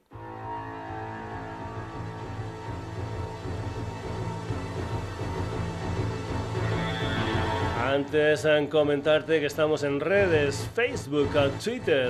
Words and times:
Antes 7.91 8.45
en 8.45 8.67
comentarte 8.67 9.41
que 9.41 9.47
estamos 9.47 9.83
en 9.83 9.99
redes, 9.99 10.69
Facebook, 10.73 11.27
Twitter, 11.61 12.09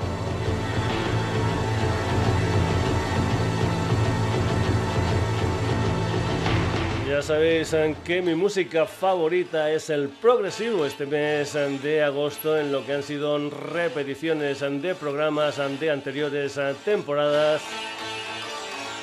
Ya 7.16 7.22
sabéis 7.22 7.74
que 8.04 8.22
mi 8.22 8.36
música 8.36 8.86
favorita 8.86 9.72
es 9.72 9.90
el 9.90 10.10
progresivo 10.10 10.86
este 10.86 11.06
mes 11.06 11.54
de 11.54 12.04
agosto 12.04 12.60
en 12.60 12.74
lo 12.74 12.86
que 12.86 12.92
han 12.92 13.04
sido 13.04 13.50
repeticiones 13.50 14.60
de 14.60 14.94
programas 14.96 15.56
de 15.80 15.92
anteriores 15.92 16.60
temporadas. 16.84 17.62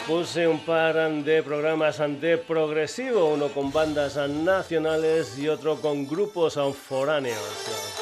Puse 0.07 0.47
un 0.47 0.61
par 0.61 1.11
de 1.25 1.43
programas 1.43 2.03
de 2.21 2.37
progresivo, 2.37 3.33
uno 3.33 3.49
con 3.49 3.73
bandas 3.73 4.17
nacionales 4.29 5.39
y 5.39 5.49
otro 5.49 5.81
con 5.81 6.07
grupos 6.07 6.59
foráneos. 6.87 8.02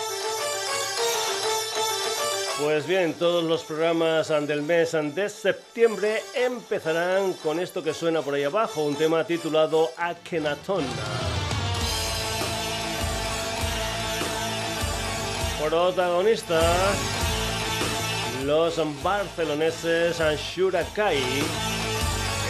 Pues 2.63 2.87
bien, 2.87 3.15
todos 3.15 3.43
los 3.43 3.65
programas 3.65 4.29
del 4.29 4.61
mes 4.61 4.93
de 4.93 5.29
septiembre 5.31 6.23
empezarán 6.35 7.33
con 7.35 7.59
esto 7.59 7.83
que 7.83 7.95
suena 7.95 8.21
por 8.21 8.35
ahí 8.35 8.45
abajo, 8.45 8.85
un 8.85 8.97
tema 8.97 9.25
titulado 9.25 9.89
Akenaton. 9.97 10.85
Protagonista, 15.65 16.61
los 18.45 18.79
barceloneses 19.03 20.21
Shurakai. 20.39 21.19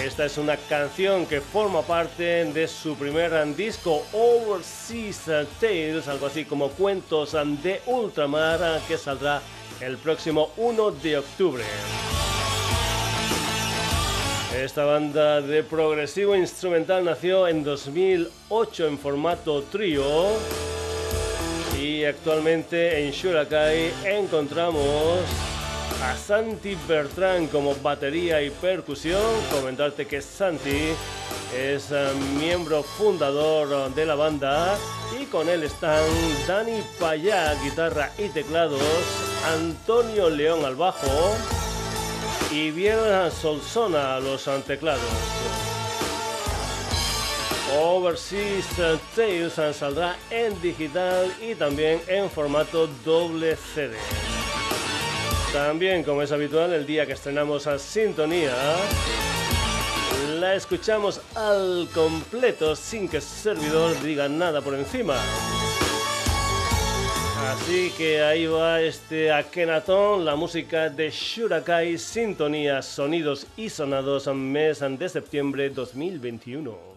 Esta 0.04 0.24
es 0.24 0.38
una 0.38 0.56
canción 0.56 1.24
que 1.26 1.40
forma 1.40 1.82
parte 1.82 2.46
de 2.46 2.66
su 2.66 2.96
primer 2.96 3.54
disco 3.54 4.02
Overseas 4.12 5.46
Tales, 5.60 6.08
algo 6.08 6.26
así 6.26 6.44
como 6.44 6.70
cuentos 6.70 7.36
de 7.62 7.80
ultramar 7.86 8.80
que 8.88 8.98
saldrá 8.98 9.40
el 9.80 9.96
próximo 9.96 10.50
1 10.56 10.90
de 11.02 11.18
octubre. 11.18 11.64
Esta 14.56 14.84
banda 14.84 15.40
de 15.40 15.62
progresivo 15.62 16.36
instrumental 16.36 17.04
nació 17.04 17.48
en 17.48 17.64
2008 17.64 18.86
en 18.88 18.98
formato 18.98 19.62
trío 19.62 20.04
y 21.80 22.04
actualmente 22.04 23.04
en 23.04 23.10
Shurakai 23.12 23.92
encontramos 24.04 25.20
a 26.02 26.16
Santi 26.16 26.76
Bertrand 26.88 27.50
como 27.50 27.74
batería 27.76 28.42
y 28.42 28.50
percusión. 28.50 29.22
Comentarte 29.50 30.06
que 30.06 30.20
Santi 30.22 30.92
es 31.56 31.90
eh, 31.90 32.10
miembro 32.38 32.82
fundador 32.82 33.92
de 33.94 34.06
la 34.06 34.14
banda 34.14 34.76
y 35.20 35.24
con 35.26 35.48
él 35.48 35.62
están 35.62 36.04
Dani 36.46 36.82
Payá, 36.98 37.54
guitarra 37.62 38.10
y 38.18 38.28
teclados, 38.28 38.80
Antonio 39.52 40.30
León 40.30 40.64
al 40.64 40.76
bajo 40.76 41.34
y 42.50 42.70
Biel 42.70 43.30
Solsona 43.30 44.16
a 44.16 44.20
los 44.20 44.48
teclados. 44.66 45.00
Overseas 47.78 48.66
Tales 49.14 49.52
saldrá 49.76 50.16
en 50.30 50.60
digital 50.60 51.32
y 51.40 51.54
también 51.54 52.00
en 52.08 52.28
formato 52.28 52.88
doble 53.04 53.56
CD. 53.56 53.96
También, 55.52 56.04
como 56.04 56.22
es 56.22 56.30
habitual, 56.30 56.72
el 56.72 56.86
día 56.86 57.06
que 57.06 57.12
estrenamos 57.12 57.66
a 57.66 57.76
Sintonía, 57.76 58.54
la 60.38 60.54
escuchamos 60.54 61.20
al 61.34 61.88
completo 61.92 62.76
sin 62.76 63.08
que 63.08 63.16
el 63.16 63.22
servidor 63.22 64.00
diga 64.00 64.28
nada 64.28 64.60
por 64.60 64.74
encima. 64.74 65.16
Así 67.48 67.90
que 67.98 68.22
ahí 68.22 68.46
va 68.46 68.80
este 68.80 69.32
Akenatón, 69.32 70.24
la 70.24 70.36
música 70.36 70.88
de 70.88 71.10
Shurakai, 71.10 71.98
sintonía, 71.98 72.80
sonidos 72.80 73.48
y 73.56 73.70
sonados, 73.70 74.28
mes 74.28 74.78
de 74.80 75.08
septiembre 75.08 75.68
2021. 75.70 76.89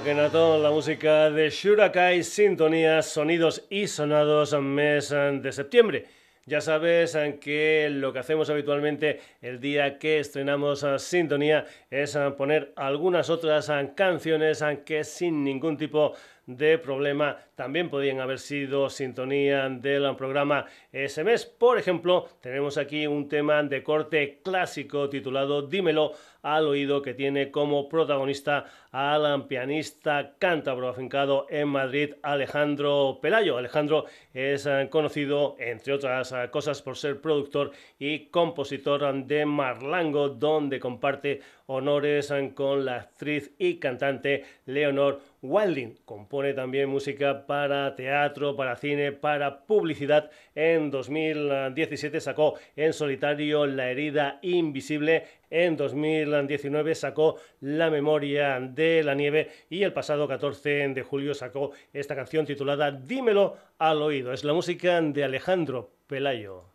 Akenatón, 0.00 0.62
la 0.62 0.70
música 0.70 1.28
de 1.30 1.50
Shurakai, 1.50 2.22
sintonías, 2.22 3.04
sonidos 3.04 3.66
y 3.68 3.86
sonados 3.86 4.58
mes 4.58 5.10
de 5.10 5.52
septiembre. 5.52 6.06
Ya 6.46 6.62
sabes 6.62 7.18
que 7.38 7.88
lo 7.90 8.10
que 8.10 8.20
hacemos 8.20 8.48
habitualmente 8.48 9.20
el 9.42 9.60
día 9.60 9.98
que 9.98 10.18
estrenamos 10.18 10.86
Sintonía 10.96 11.66
es 11.90 12.18
poner 12.38 12.72
algunas 12.76 13.28
otras 13.28 13.70
canciones 13.94 14.64
que 14.86 15.04
sin 15.04 15.44
ningún 15.44 15.76
tipo 15.76 16.14
de 16.46 16.78
problema 16.78 17.36
también 17.54 17.90
podían 17.90 18.20
haber 18.20 18.38
sido 18.38 18.90
sintonía 18.90 19.68
del 19.68 20.16
programa 20.16 20.66
ese 20.90 21.22
mes. 21.22 21.46
Por 21.46 21.78
ejemplo, 21.78 22.26
tenemos 22.40 22.78
aquí 22.78 23.06
un 23.06 23.28
tema 23.28 23.62
de 23.62 23.82
corte 23.82 24.40
clásico 24.42 25.08
titulado 25.08 25.62
Dímelo 25.62 26.12
al 26.42 26.66
oído 26.66 27.02
que 27.02 27.14
tiene 27.14 27.50
como 27.50 27.88
protagonista 27.88 28.66
al 28.92 29.46
pianista 29.46 30.34
cántabro 30.38 30.88
afincado 30.88 31.46
en 31.48 31.68
Madrid 31.68 32.14
Alejandro 32.22 33.18
Pelayo. 33.22 33.56
Alejandro 33.56 34.06
es 34.34 34.66
eh, 34.66 34.88
conocido 34.90 35.56
entre 35.58 35.92
otras 35.92 36.32
eh, 36.32 36.48
cosas 36.50 36.82
por 36.82 36.96
ser 36.96 37.20
productor 37.20 37.70
y 37.98 38.26
compositor 38.26 39.24
de 39.24 39.46
Marlango 39.46 40.28
donde 40.28 40.80
comparte 40.80 41.40
honores 41.66 42.30
eh, 42.32 42.52
con 42.54 42.84
la 42.84 42.96
actriz 42.96 43.52
y 43.58 43.76
cantante 43.76 44.44
Leonor 44.66 45.20
Wilding. 45.42 45.98
Compone 46.04 46.52
también 46.52 46.88
música 46.88 47.46
para 47.46 47.94
teatro, 47.94 48.56
para 48.56 48.76
cine, 48.76 49.12
para 49.12 49.64
publicidad. 49.66 50.30
En 50.54 50.90
2017 50.90 52.20
sacó 52.20 52.54
en 52.74 52.92
solitario 52.92 53.66
La 53.66 53.90
herida 53.90 54.40
invisible. 54.42 55.26
En 55.50 55.76
2019 55.76 56.94
sacó 56.94 57.36
La 57.60 57.90
memoria 57.90 58.60
de 58.60 59.02
la 59.02 59.14
nieve 59.14 59.50
y 59.68 59.82
el 59.82 59.92
pasado 59.92 60.28
14 60.28 60.88
de 60.88 61.02
julio 61.02 61.34
sacó 61.34 61.72
esta 61.92 62.14
canción 62.14 62.46
titulada 62.46 62.92
Dímelo 62.92 63.56
al 63.78 64.00
oído. 64.00 64.32
Es 64.32 64.44
la 64.44 64.52
música 64.52 65.00
de 65.00 65.24
Alejandro 65.24 65.90
Pelayo. 66.06 66.69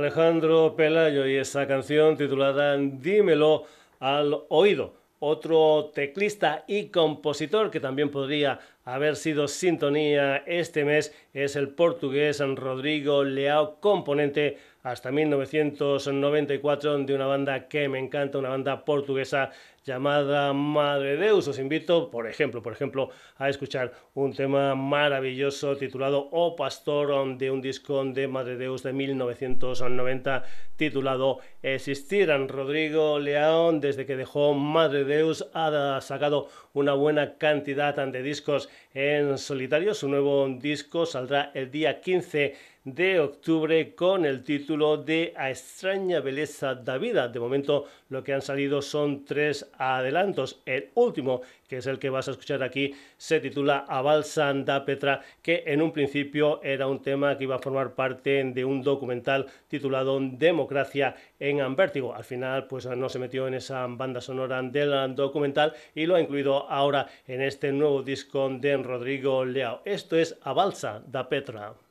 Alejandro 0.00 0.74
Pelayo 0.76 1.26
y 1.26 1.36
esa 1.36 1.66
canción 1.66 2.16
titulada 2.16 2.78
Dímelo 2.78 3.64
al 3.98 4.34
oído. 4.48 4.94
Otro 5.18 5.90
teclista 5.94 6.64
y 6.66 6.86
compositor 6.86 7.70
que 7.70 7.80
también 7.80 8.08
podría 8.08 8.60
haber 8.86 9.16
sido 9.16 9.46
sintonía 9.46 10.38
este 10.46 10.86
mes 10.86 11.14
es 11.34 11.54
el 11.54 11.68
portugués 11.68 12.40
Rodrigo 12.40 13.24
Leao, 13.24 13.78
componente 13.78 14.56
hasta 14.82 15.12
1994 15.12 16.98
de 17.00 17.14
una 17.14 17.26
banda 17.26 17.68
que 17.68 17.86
me 17.90 17.98
encanta, 17.98 18.38
una 18.38 18.48
banda 18.48 18.86
portuguesa 18.86 19.50
llamada 19.90 20.52
Madre 20.52 21.16
Deus. 21.16 21.48
Os 21.48 21.58
invito, 21.58 22.12
por 22.12 22.28
ejemplo, 22.28 22.62
por 22.62 22.72
ejemplo, 22.72 23.10
a 23.38 23.48
escuchar 23.48 23.92
un 24.14 24.32
tema 24.32 24.76
maravilloso 24.76 25.76
titulado 25.76 26.28
O 26.30 26.54
Pastor 26.54 27.36
de 27.36 27.50
un 27.50 27.60
disco 27.60 28.04
de 28.04 28.28
Madre 28.28 28.56
Deus 28.56 28.84
de 28.84 28.92
1990 28.92 30.44
titulado 30.76 31.40
Existirán. 31.62 32.48
Rodrigo 32.48 33.18
León, 33.18 33.80
desde 33.80 34.06
que 34.06 34.14
dejó 34.16 34.54
Madre 34.54 35.02
Deus, 35.02 35.48
ha 35.54 35.98
sacado 36.00 36.46
una 36.72 36.94
buena 36.94 37.36
cantidad 37.36 37.96
de 37.96 38.22
discos 38.22 38.68
en 38.94 39.38
solitario. 39.38 39.92
Su 39.94 40.08
nuevo 40.08 40.48
disco 40.48 41.04
saldrá 41.04 41.50
el 41.52 41.72
día 41.72 42.00
15 42.00 42.54
de 42.84 43.20
octubre 43.20 43.94
con 43.94 44.24
el 44.24 44.42
título 44.42 44.96
de 44.96 45.34
A 45.36 45.50
extraña 45.50 46.20
belleza 46.20 46.74
da 46.74 46.96
vida. 46.96 47.28
De 47.28 47.38
momento 47.38 47.84
lo 48.08 48.24
que 48.24 48.32
han 48.32 48.40
salido 48.40 48.80
son 48.80 49.24
tres 49.24 49.70
adelantos. 49.80 50.60
El 50.66 50.90
último, 50.94 51.40
que 51.66 51.78
es 51.78 51.86
el 51.86 51.98
que 51.98 52.10
vas 52.10 52.28
a 52.28 52.32
escuchar 52.32 52.62
aquí, 52.62 52.94
se 53.16 53.40
titula 53.40 53.86
A 53.88 54.02
Balsa 54.02 54.52
da 54.54 54.84
Petra, 54.84 55.22
que 55.42 55.64
en 55.66 55.80
un 55.80 55.92
principio 55.92 56.62
era 56.62 56.86
un 56.86 57.00
tema 57.00 57.36
que 57.36 57.44
iba 57.44 57.56
a 57.56 57.60
formar 57.60 57.94
parte 57.94 58.44
de 58.44 58.64
un 58.64 58.82
documental 58.82 59.46
titulado 59.68 60.20
Democracia 60.20 61.16
en 61.38 61.74
Vértigo. 61.74 62.14
Al 62.14 62.24
final 62.24 62.66
pues 62.66 62.86
no 62.86 63.08
se 63.08 63.18
metió 63.18 63.48
en 63.48 63.54
esa 63.54 63.86
banda 63.86 64.20
sonora 64.20 64.62
del 64.62 65.14
documental 65.14 65.72
y 65.94 66.06
lo 66.06 66.16
ha 66.16 66.20
incluido 66.20 66.68
ahora 66.70 67.06
en 67.26 67.40
este 67.40 67.72
nuevo 67.72 68.02
disco 68.02 68.48
de 68.50 68.76
Rodrigo 68.76 69.44
Leao. 69.44 69.80
Esto 69.84 70.16
es 70.16 70.38
A 70.42 70.52
Balsa 70.52 71.02
da 71.06 71.28
Petra. 71.28 71.89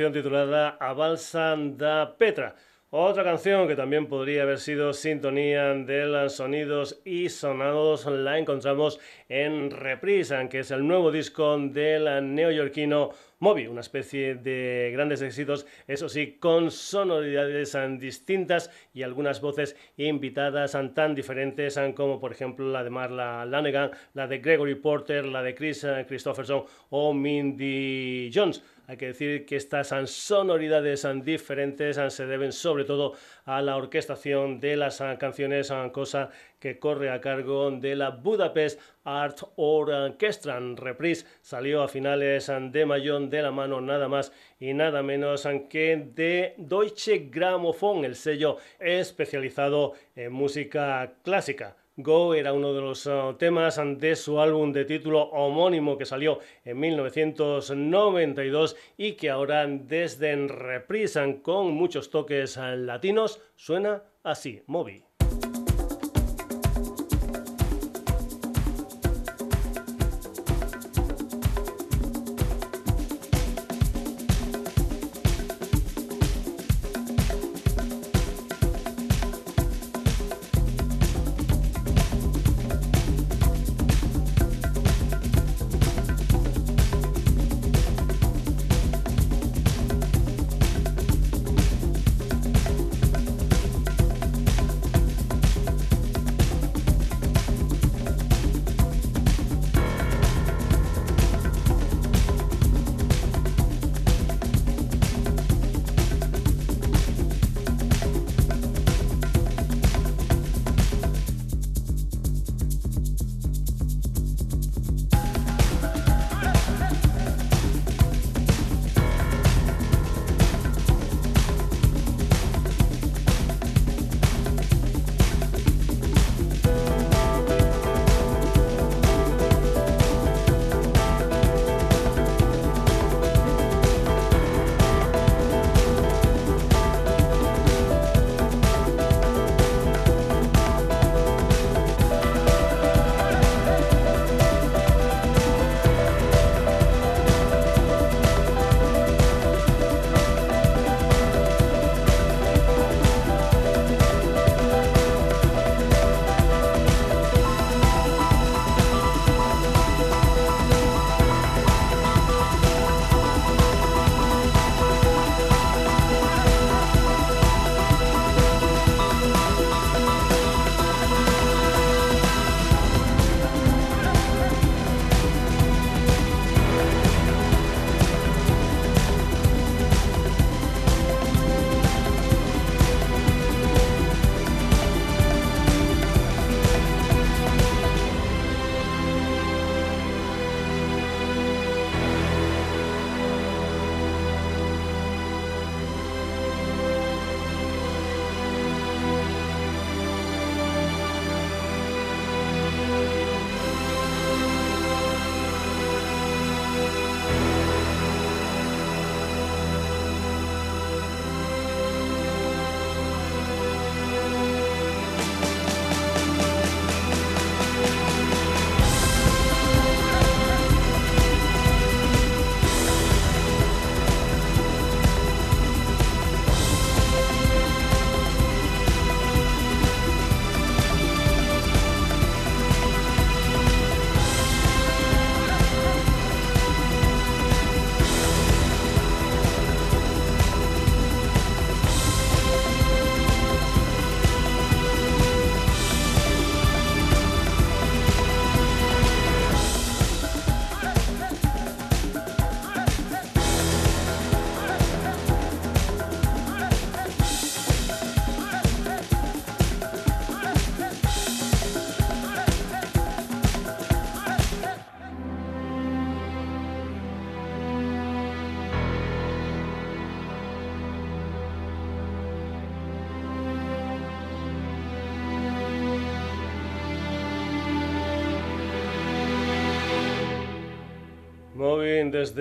Canción 0.00 0.12
titulada 0.14 0.78
A 0.80 0.94
Balsa 0.94 1.54
da 1.76 2.16
Petra. 2.16 2.56
Otra 2.88 3.22
canción 3.22 3.68
que 3.68 3.76
también 3.76 4.06
podría 4.06 4.44
haber 4.44 4.58
sido 4.58 4.94
sintonía 4.94 5.74
de 5.74 6.06
los 6.06 6.36
sonidos 6.36 7.02
y 7.04 7.28
sonados 7.28 8.06
la 8.06 8.38
encontramos 8.38 8.98
en 9.28 9.70
Reprisa, 9.70 10.48
que 10.48 10.60
es 10.60 10.70
el 10.70 10.88
nuevo 10.88 11.12
disco 11.12 11.58
del 11.58 12.34
neoyorquino 12.34 13.10
Moby, 13.40 13.66
una 13.66 13.80
especie 13.80 14.34
de 14.34 14.90
grandes 14.92 15.22
éxitos, 15.22 15.66
eso 15.86 16.08
sí, 16.08 16.38
con 16.40 16.70
sonoridades 16.70 17.76
distintas 17.98 18.70
y 18.92 19.02
algunas 19.02 19.40
voces 19.40 19.76
invitadas 19.96 20.76
tan 20.94 21.14
diferentes 21.14 21.78
como 21.94 22.18
por 22.18 22.32
ejemplo 22.32 22.70
la 22.70 22.82
de 22.82 22.90
Marla 22.90 23.44
Lanegan, 23.44 23.90
la 24.14 24.26
de 24.26 24.38
Gregory 24.38 24.74
Porter, 24.76 25.26
la 25.26 25.42
de 25.42 25.54
Chris 25.54 25.86
Christopherson 26.08 26.64
o 26.88 27.12
Mindy 27.14 28.30
Jones. 28.34 28.62
Hay 28.90 28.96
que 28.96 29.06
decir 29.06 29.46
que 29.46 29.54
estas 29.54 29.94
sonoridades 30.06 31.06
diferentes 31.22 31.96
se 32.08 32.26
deben 32.26 32.50
sobre 32.50 32.82
todo 32.82 33.12
a 33.44 33.62
la 33.62 33.76
orquestación 33.76 34.58
de 34.58 34.76
las 34.76 35.00
canciones, 35.16 35.72
cosa 35.92 36.30
que 36.58 36.80
corre 36.80 37.10
a 37.10 37.20
cargo 37.20 37.70
de 37.70 37.94
la 37.94 38.10
Budapest 38.10 38.80
Art 39.04 39.42
Orchestra. 39.54 40.58
Reprise 40.74 41.24
salió 41.40 41.84
a 41.84 41.88
finales 41.88 42.50
de 42.72 42.84
mayo 42.84 43.20
de 43.20 43.42
la 43.42 43.52
mano 43.52 43.80
nada 43.80 44.08
más 44.08 44.32
y 44.58 44.74
nada 44.74 45.04
menos 45.04 45.46
que 45.68 46.08
de 46.12 46.54
Deutsche 46.56 47.28
Grammophon, 47.30 48.04
el 48.04 48.16
sello 48.16 48.56
especializado 48.80 49.92
en 50.16 50.32
música 50.32 51.12
clásica. 51.22 51.76
Go 52.02 52.34
era 52.34 52.52
uno 52.52 52.72
de 52.72 52.80
los 52.80 53.06
uh, 53.06 53.34
temas 53.38 53.80
de 53.98 54.16
su 54.16 54.40
álbum 54.40 54.72
de 54.72 54.84
título 54.84 55.22
homónimo 55.22 55.98
que 55.98 56.06
salió 56.06 56.38
en 56.64 56.78
1992 56.78 58.76
y 58.96 59.12
que 59.12 59.30
ahora 59.30 59.66
desde 59.66 60.34
reprisan 60.48 61.34
con 61.40 61.72
muchos 61.72 62.10
toques 62.10 62.56
latinos 62.56 63.40
suena 63.56 64.02
así, 64.22 64.62
Moby. 64.66 65.09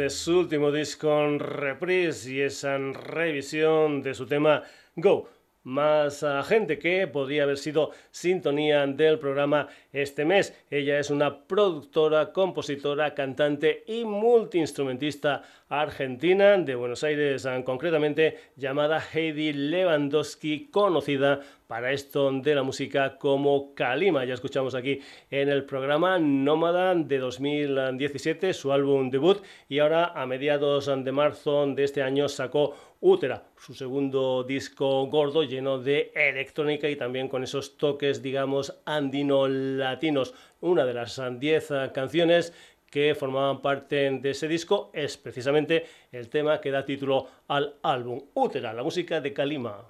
Su 0.10 0.40
último 0.40 0.72
disco 0.72 1.38
Reprise 1.38 2.34
y 2.34 2.42
esa 2.42 2.78
revisión 2.78 4.02
de 4.02 4.14
su 4.14 4.26
tema 4.26 4.64
Go 4.96 5.30
más 5.64 6.26
gente 6.46 6.80
que 6.80 7.06
podría 7.08 7.44
haber 7.44 7.58
sido 7.58 7.92
sintonía 8.12 8.88
del 8.88 9.20
programa 9.20 9.68
este 9.92 10.26
mes. 10.26 10.54
Ella 10.70 11.00
es 11.00 11.10
una 11.10 11.44
productora, 11.46 12.32
compositora, 12.32 13.14
cantante 13.14 13.84
y 13.86 14.06
multiinstrumentista 14.06 15.44
argentina 15.68 16.58
de 16.58 16.76
Buenos 16.76 17.04
Aires, 17.04 17.48
concretamente 17.66 18.38
llamada 18.56 19.04
Heidi 19.14 19.54
Lewandowski, 19.54 20.70
conocida 20.72 21.42
para 21.70 21.92
esto 21.92 22.32
de 22.32 22.56
la 22.56 22.64
música 22.64 23.20
como 23.20 23.76
Kalima. 23.76 24.26
Ya 24.26 24.34
escuchamos 24.34 24.74
aquí 24.74 25.02
en 25.30 25.50
el 25.50 25.66
programa 25.66 26.18
Nómada 26.18 26.96
de 26.96 27.20
2017, 27.20 28.56
su 28.56 28.74
álbum 28.74 29.12
debut, 29.12 29.44
y 29.68 29.78
ahora 29.78 30.06
a 30.06 30.26
mediados 30.26 30.88
de 30.88 31.12
marzo 31.12 31.68
de 31.68 31.84
este 31.84 32.02
año 32.02 32.28
sacó 32.28 32.76
Útera, 33.02 33.44
su 33.56 33.76
segundo 33.76 34.44
disco 34.44 35.06
gordo 35.06 35.44
lleno 35.44 35.78
de 35.78 36.12
electrónica 36.16 36.90
y 36.90 36.96
también 36.96 37.28
con 37.28 37.44
esos 37.44 37.78
toques, 37.78 38.24
digamos, 38.24 38.82
andino-latinos. 38.86 40.34
Una 40.62 40.88
de 40.88 40.96
las 40.96 41.22
10 41.40 41.72
canciones 41.94 42.52
que 42.90 43.14
formaban 43.14 43.62
parte 43.62 44.10
de 44.10 44.32
ese 44.32 44.48
disco 44.48 44.90
es 44.92 45.18
precisamente 45.18 45.86
el 46.12 46.30
tema 46.30 46.60
que 46.60 46.72
da 46.72 46.84
título 46.84 47.28
al 47.48 47.76
álbum 47.84 48.24
Útera, 48.34 48.74
la 48.74 48.82
música 48.82 49.22
de 49.22 49.34
Kalima. 49.34 49.86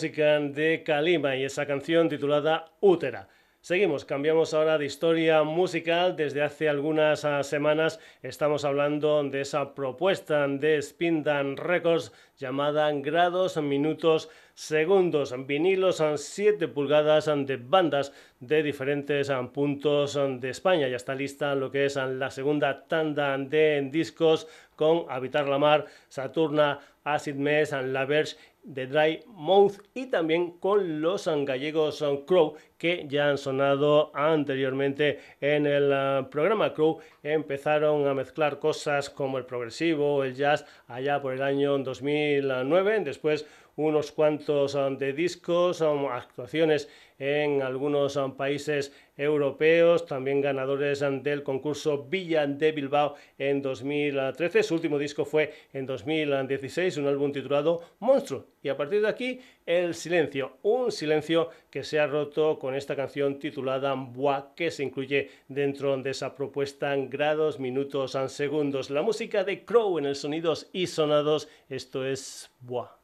Música 0.00 0.40
de 0.40 0.82
Kalima 0.82 1.36
y 1.36 1.44
esa 1.44 1.66
canción 1.66 2.08
titulada 2.08 2.72
Útera. 2.80 3.28
Seguimos, 3.60 4.06
cambiamos 4.06 4.54
ahora 4.54 4.78
de 4.78 4.86
historia 4.86 5.42
musical. 5.42 6.16
Desde 6.16 6.40
hace 6.40 6.70
algunas 6.70 7.26
ah, 7.26 7.42
semanas 7.42 8.00
estamos 8.22 8.64
hablando 8.64 9.22
de 9.24 9.42
esa 9.42 9.74
propuesta 9.74 10.48
de 10.48 10.80
Spindan 10.80 11.58
Records 11.58 12.12
llamada 12.38 12.90
Grados, 12.92 13.58
Minutos, 13.58 14.30
Segundos. 14.54 15.34
Vinilos 15.46 16.02
7 16.16 16.68
pulgadas 16.68 17.26
de 17.26 17.58
bandas 17.58 18.14
de 18.40 18.62
diferentes 18.62 19.28
ah, 19.28 19.46
puntos 19.52 20.18
de 20.40 20.48
España. 20.48 20.88
Ya 20.88 20.96
está 20.96 21.14
lista 21.14 21.54
lo 21.54 21.70
que 21.70 21.84
es 21.84 21.98
ah, 21.98 22.06
la 22.06 22.30
segunda 22.30 22.86
tanda 22.88 23.36
de 23.36 23.86
discos 23.92 24.48
con 24.76 25.04
Habitar 25.10 25.46
la 25.46 25.58
Mar, 25.58 25.84
Saturna, 26.08 26.78
Acid 27.04 27.34
Mess, 27.34 27.72
La 27.72 28.06
Verge 28.06 28.36
The 28.72 28.86
Dry 28.86 29.20
Mouth 29.26 29.78
y 29.94 30.06
también 30.06 30.58
con 30.58 31.00
los 31.00 31.28
gallegos 31.46 32.04
Crow 32.26 32.54
que 32.78 33.06
ya 33.08 33.28
han 33.28 33.38
sonado 33.38 34.10
anteriormente 34.14 35.18
en 35.40 35.66
el 35.66 35.90
eh, 35.92 36.26
programa. 36.30 36.72
Crow 36.72 36.98
empezaron 37.22 38.06
a 38.06 38.14
mezclar 38.14 38.58
cosas 38.58 39.10
como 39.10 39.38
el 39.38 39.44
progresivo, 39.44 40.24
el 40.24 40.34
jazz 40.34 40.64
allá 40.88 41.20
por 41.20 41.34
el 41.34 41.42
año 41.42 41.76
2009 41.78 43.00
después 43.00 43.46
unos 43.76 44.12
cuantos 44.12 44.74
um, 44.74 44.96
de 44.96 45.12
discos, 45.12 45.80
um, 45.80 46.08
actuaciones 46.08 46.88
en 47.18 47.60
algunos 47.62 48.16
um, 48.16 48.32
países 48.32 48.92
europeos, 49.16 50.06
también 50.06 50.40
ganadores 50.40 51.00
del 51.22 51.42
concurso 51.42 52.04
Villa 52.04 52.46
de 52.46 52.72
Bilbao 52.72 53.14
en 53.38 53.60
2013. 53.60 54.62
Su 54.62 54.74
último 54.74 54.98
disco 54.98 55.26
fue 55.26 55.52
en 55.74 55.84
2016, 55.84 56.96
un 56.96 57.06
álbum 57.06 57.30
titulado 57.30 57.82
Monstruo. 57.98 58.46
Y 58.62 58.70
a 58.70 58.76
partir 58.76 59.02
de 59.02 59.08
aquí, 59.08 59.40
el 59.66 59.94
silencio, 59.94 60.56
un 60.62 60.90
silencio 60.90 61.50
que 61.70 61.84
se 61.84 62.00
ha 62.00 62.06
roto 62.06 62.58
con 62.58 62.74
esta 62.74 62.96
canción 62.96 63.38
titulada 63.38 63.94
Bois, 63.94 64.44
que 64.56 64.70
se 64.70 64.84
incluye 64.84 65.30
dentro 65.48 65.96
de 65.98 66.10
esa 66.10 66.34
propuesta 66.34 66.94
en 66.94 67.10
grados, 67.10 67.60
minutos, 67.60 68.14
en 68.14 68.30
segundos. 68.30 68.88
La 68.88 69.02
música 69.02 69.44
de 69.44 69.64
Crow 69.66 69.98
en 69.98 70.06
el 70.06 70.16
Sonidos 70.16 70.70
y 70.72 70.86
Sonados, 70.86 71.48
esto 71.68 72.06
es 72.06 72.50
Bois. 72.60 72.99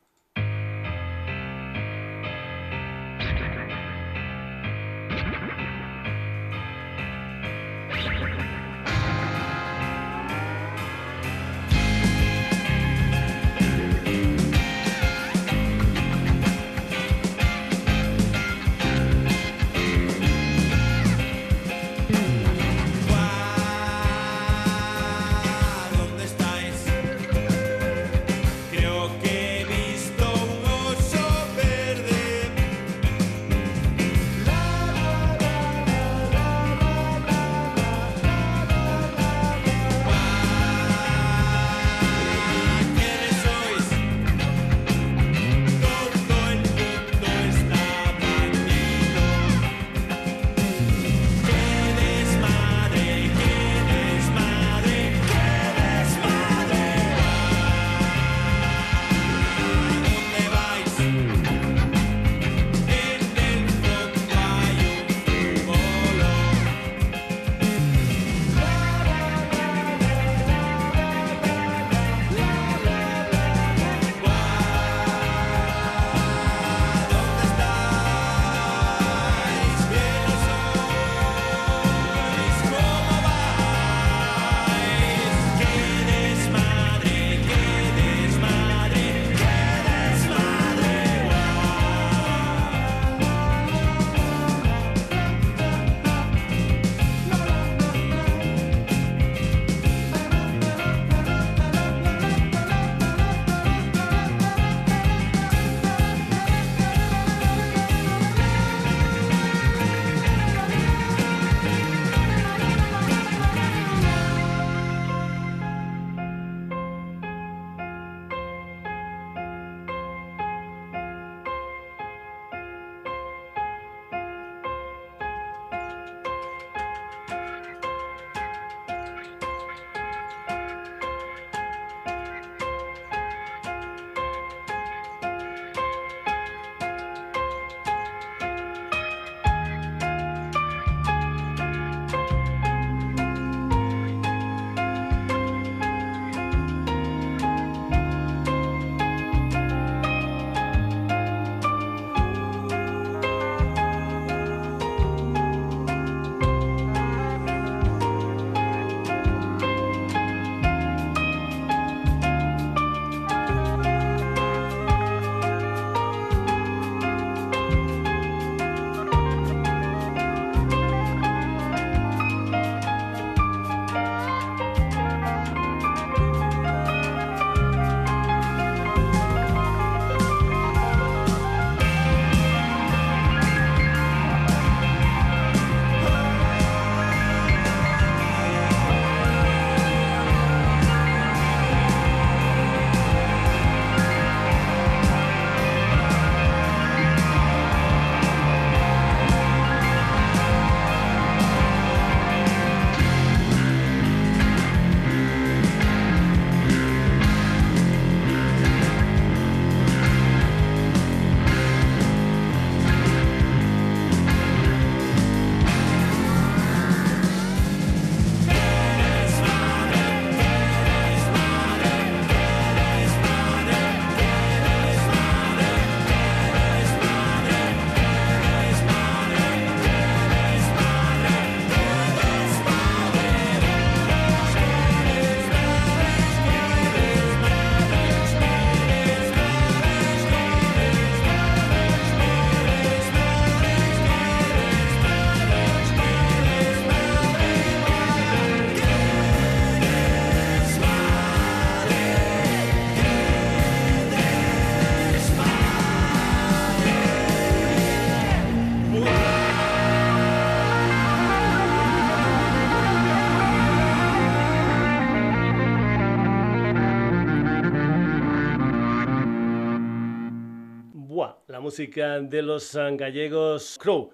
Música 271.67 272.21
de 272.21 272.43
los 272.43 272.77
gallegos 272.77 273.77
Crow. 273.81 274.09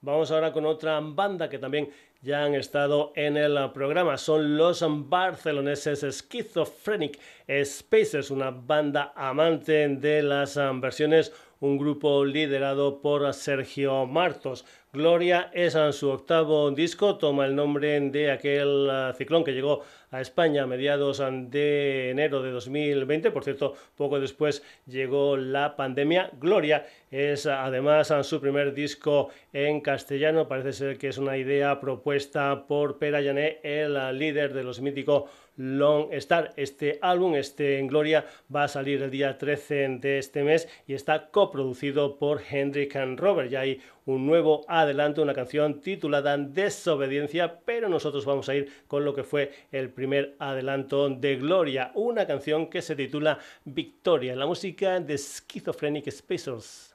Vamos 0.00 0.32
ahora 0.32 0.52
con 0.52 0.66
otra 0.66 0.98
banda 1.00 1.48
que 1.48 1.56
también 1.56 1.88
ya 2.20 2.42
han 2.42 2.56
estado 2.56 3.12
en 3.14 3.36
el 3.36 3.56
programa. 3.70 4.18
Son 4.18 4.56
los 4.56 4.84
barceloneses 5.08 6.00
Schizophrenic 6.00 7.20
Spacers, 7.62 8.32
una 8.32 8.50
banda 8.50 9.12
amante 9.14 9.86
de 9.86 10.20
las 10.20 10.58
versiones, 10.80 11.32
un 11.60 11.78
grupo 11.78 12.24
liderado 12.24 13.00
por 13.00 13.32
Sergio 13.32 14.04
Martos. 14.06 14.64
Gloria 14.92 15.48
es 15.54 15.76
su 15.92 16.10
octavo 16.10 16.72
disco, 16.72 17.18
toma 17.18 17.46
el 17.46 17.54
nombre 17.54 18.00
de 18.00 18.32
aquel 18.32 18.90
ciclón 19.16 19.44
que 19.44 19.52
llegó 19.52 19.84
a 20.10 20.20
España 20.20 20.62
a 20.62 20.66
mediados 20.66 21.22
de 21.50 22.10
enero 22.10 22.42
de 22.42 22.50
2020. 22.50 23.30
Por 23.30 23.44
cierto, 23.44 23.74
poco 23.96 24.20
después 24.20 24.62
llegó 24.86 25.36
la 25.36 25.76
pandemia. 25.76 26.30
Gloria 26.40 26.86
es 27.10 27.46
además 27.46 28.12
su 28.22 28.40
primer 28.40 28.74
disco 28.74 29.30
en 29.52 29.80
castellano. 29.80 30.48
Parece 30.48 30.72
ser 30.72 30.98
que 30.98 31.08
es 31.08 31.18
una 31.18 31.36
idea 31.36 31.80
propuesta 31.80 32.66
por 32.66 32.98
Pera 32.98 33.20
Llané, 33.20 33.60
el 33.62 34.18
líder 34.18 34.54
de 34.54 34.64
los 34.64 34.80
míticos 34.80 35.24
Long 35.56 36.12
Star. 36.12 36.52
Este 36.56 36.98
álbum, 37.02 37.34
este 37.34 37.78
en 37.78 37.86
Gloria, 37.86 38.24
va 38.54 38.64
a 38.64 38.68
salir 38.68 39.02
el 39.02 39.10
día 39.10 39.38
13 39.38 39.98
de 40.00 40.18
este 40.18 40.42
mes 40.44 40.68
y 40.86 40.94
está 40.94 41.30
coproducido 41.30 42.18
por 42.18 42.40
Hendrik 42.48 42.96
and 42.96 43.18
Robert. 43.18 43.50
Ya 43.50 43.60
hay 43.60 43.80
un 44.04 44.26
nuevo 44.26 44.64
adelanto, 44.68 45.22
una 45.22 45.34
canción 45.34 45.80
titulada 45.80 46.36
Desobediencia, 46.38 47.60
pero 47.64 47.88
nosotros 47.88 48.24
vamos 48.24 48.48
a 48.48 48.54
ir 48.54 48.70
con 48.86 49.04
lo 49.04 49.14
que 49.14 49.24
fue 49.24 49.52
el 49.72 49.90
primer 49.90 50.36
adelanto 50.38 51.08
de 51.10 51.36
Gloria, 51.36 51.90
una 51.94 52.26
canción 52.26 52.68
que 52.68 52.82
se 52.82 52.94
titula 52.94 53.38
Victoria, 53.64 54.36
la 54.36 54.46
música 54.46 55.00
de 55.00 55.18
Schizophrenic 55.18 56.10
Spacers. 56.10 56.94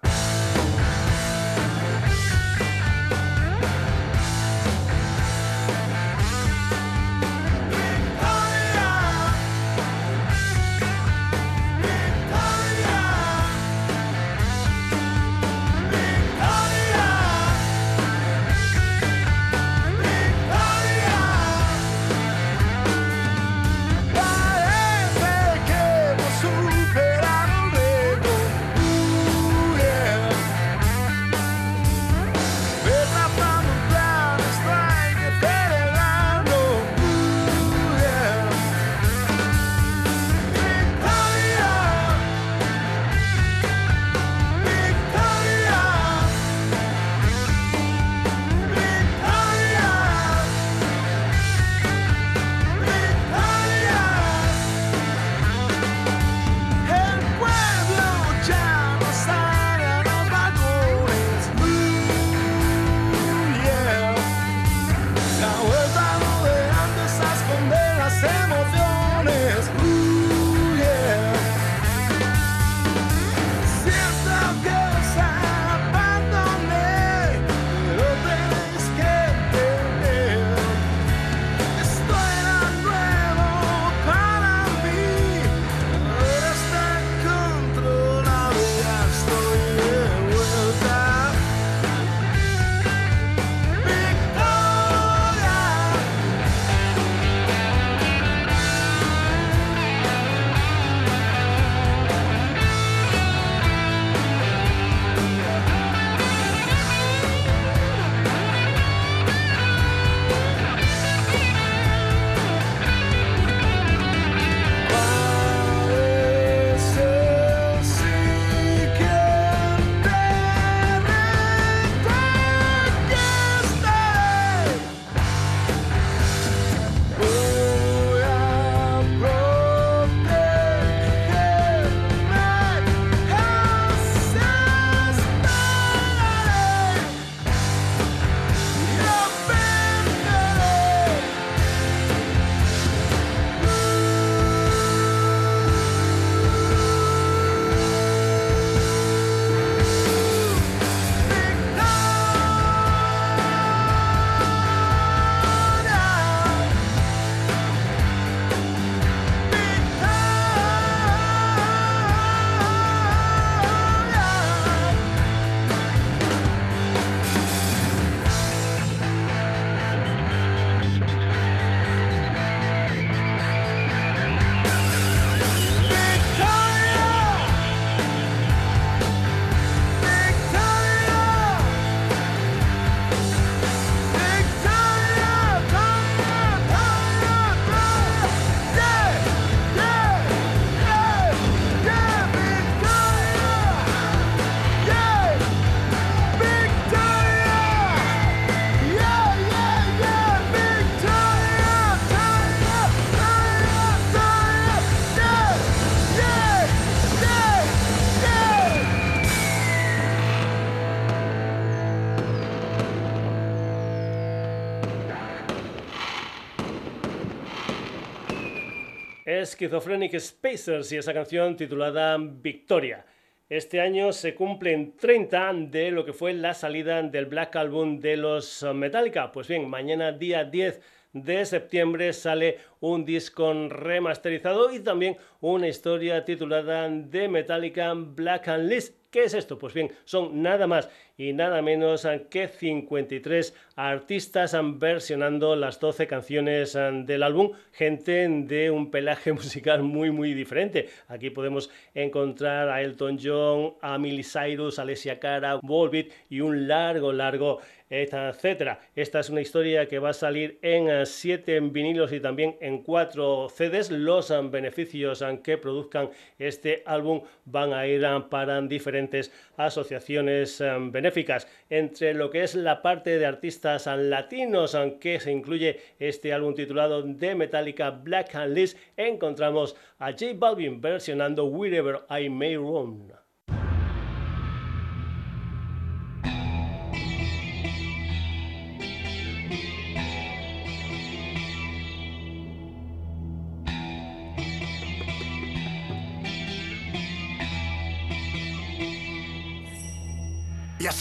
Schizophrenic 219.62 220.20
Spacers 220.20 220.92
y 220.92 220.98
esa 220.98 221.14
canción 221.14 221.56
titulada 221.56 222.18
Victoria. 222.18 223.06
Este 223.48 223.80
año 223.80 224.12
se 224.12 224.34
cumplen 224.34 224.98
30 224.98 225.54
de 225.70 225.92
lo 225.92 226.04
que 226.04 226.14
fue 226.14 226.34
la 226.34 226.56
salida 226.56 227.04
del 227.04 227.28
Black 227.28 227.56
Album 227.58 228.00
de 228.00 228.18
los 228.18 228.66
Metallica. 228.74 229.32
Pues 229.32 229.48
bien, 229.48 229.70
mañana 229.70 230.14
día 230.14 230.46
10 230.46 230.82
de 231.14 231.46
septiembre 231.46 232.12
sale 232.14 232.58
un 232.80 233.06
disco 233.06 233.54
remasterizado 233.70 234.74
y 234.74 234.80
también 234.80 235.18
una 235.42 235.68
historia 235.68 236.26
titulada 236.26 236.90
The 237.12 237.28
Metallica 237.28 237.94
Black 237.94 238.48
and 238.48 238.68
List 238.68 239.01
¿Qué 239.12 239.26
es 239.26 239.34
esto? 239.34 239.58
Pues 239.58 239.74
bien, 239.74 239.92
son 240.06 240.42
nada 240.42 240.68
más 240.68 240.90
y 241.18 241.34
nada 241.34 241.62
menos 241.62 242.08
que 242.30 242.48
53 242.48 243.54
artistas 243.76 244.56
versionando 244.80 245.58
las 245.58 245.82
12 245.82 246.08
canciones 246.08 246.72
del 246.74 247.22
álbum, 247.22 247.52
gente 247.74 248.30
de 248.30 248.72
un 248.72 248.90
pelaje 248.90 249.34
musical 249.34 249.84
muy 249.84 250.12
muy 250.12 250.34
diferente. 250.34 250.88
Aquí 251.10 251.30
podemos 251.30 251.70
encontrar 251.94 252.70
a 252.70 252.82
Elton 252.82 253.20
John, 253.22 253.74
a 253.82 253.98
Miley 253.98 254.24
Cyrus, 254.24 254.80
Alessia 254.80 255.20
Cara, 255.20 255.60
Volbeat 255.62 256.08
y 256.30 256.40
un 256.40 256.70
largo 256.70 257.12
largo 257.12 257.60
etcétera. 257.92 258.80
Esta 258.96 259.20
es 259.20 259.30
una 259.30 259.42
historia 259.42 259.86
que 259.88 260.00
va 260.00 260.10
a 260.10 260.14
salir 260.14 260.58
en 260.62 261.06
7 261.06 261.60
vinilos 261.60 262.14
y 262.14 262.22
también 262.22 262.56
en 262.62 262.82
4 262.84 263.50
CDs. 263.50 263.92
Los 263.92 264.34
beneficios 264.50 265.24
que 265.44 265.58
produzcan 265.58 266.10
este 266.40 266.84
álbum 266.86 267.22
van 267.46 267.74
a 267.74 267.86
ir 267.86 268.02
para 268.30 268.62
diferentes 268.62 269.32
asociaciones 269.58 270.64
benéficas. 270.90 271.48
Entre 271.70 272.14
lo 272.14 272.30
que 272.30 272.44
es 272.44 272.56
la 272.56 272.82
parte 272.82 273.20
de 273.20 273.26
artistas 273.26 273.86
latinos 273.88 274.78
que 275.02 275.20
se 275.20 275.32
incluye 275.32 275.80
este 276.00 276.32
álbum 276.32 276.56
titulado 276.56 277.04
The 277.04 277.36
Metallica 277.36 277.90
Black 277.90 278.34
and 278.36 278.56
List, 278.56 278.78
encontramos 278.96 279.76
a 280.00 280.12
J 280.12 280.28
Balvin 280.36 280.80
versionando 280.80 281.46
Wherever 281.46 282.00
I 282.10 282.30
May 282.30 282.56
Roam. 282.56 283.21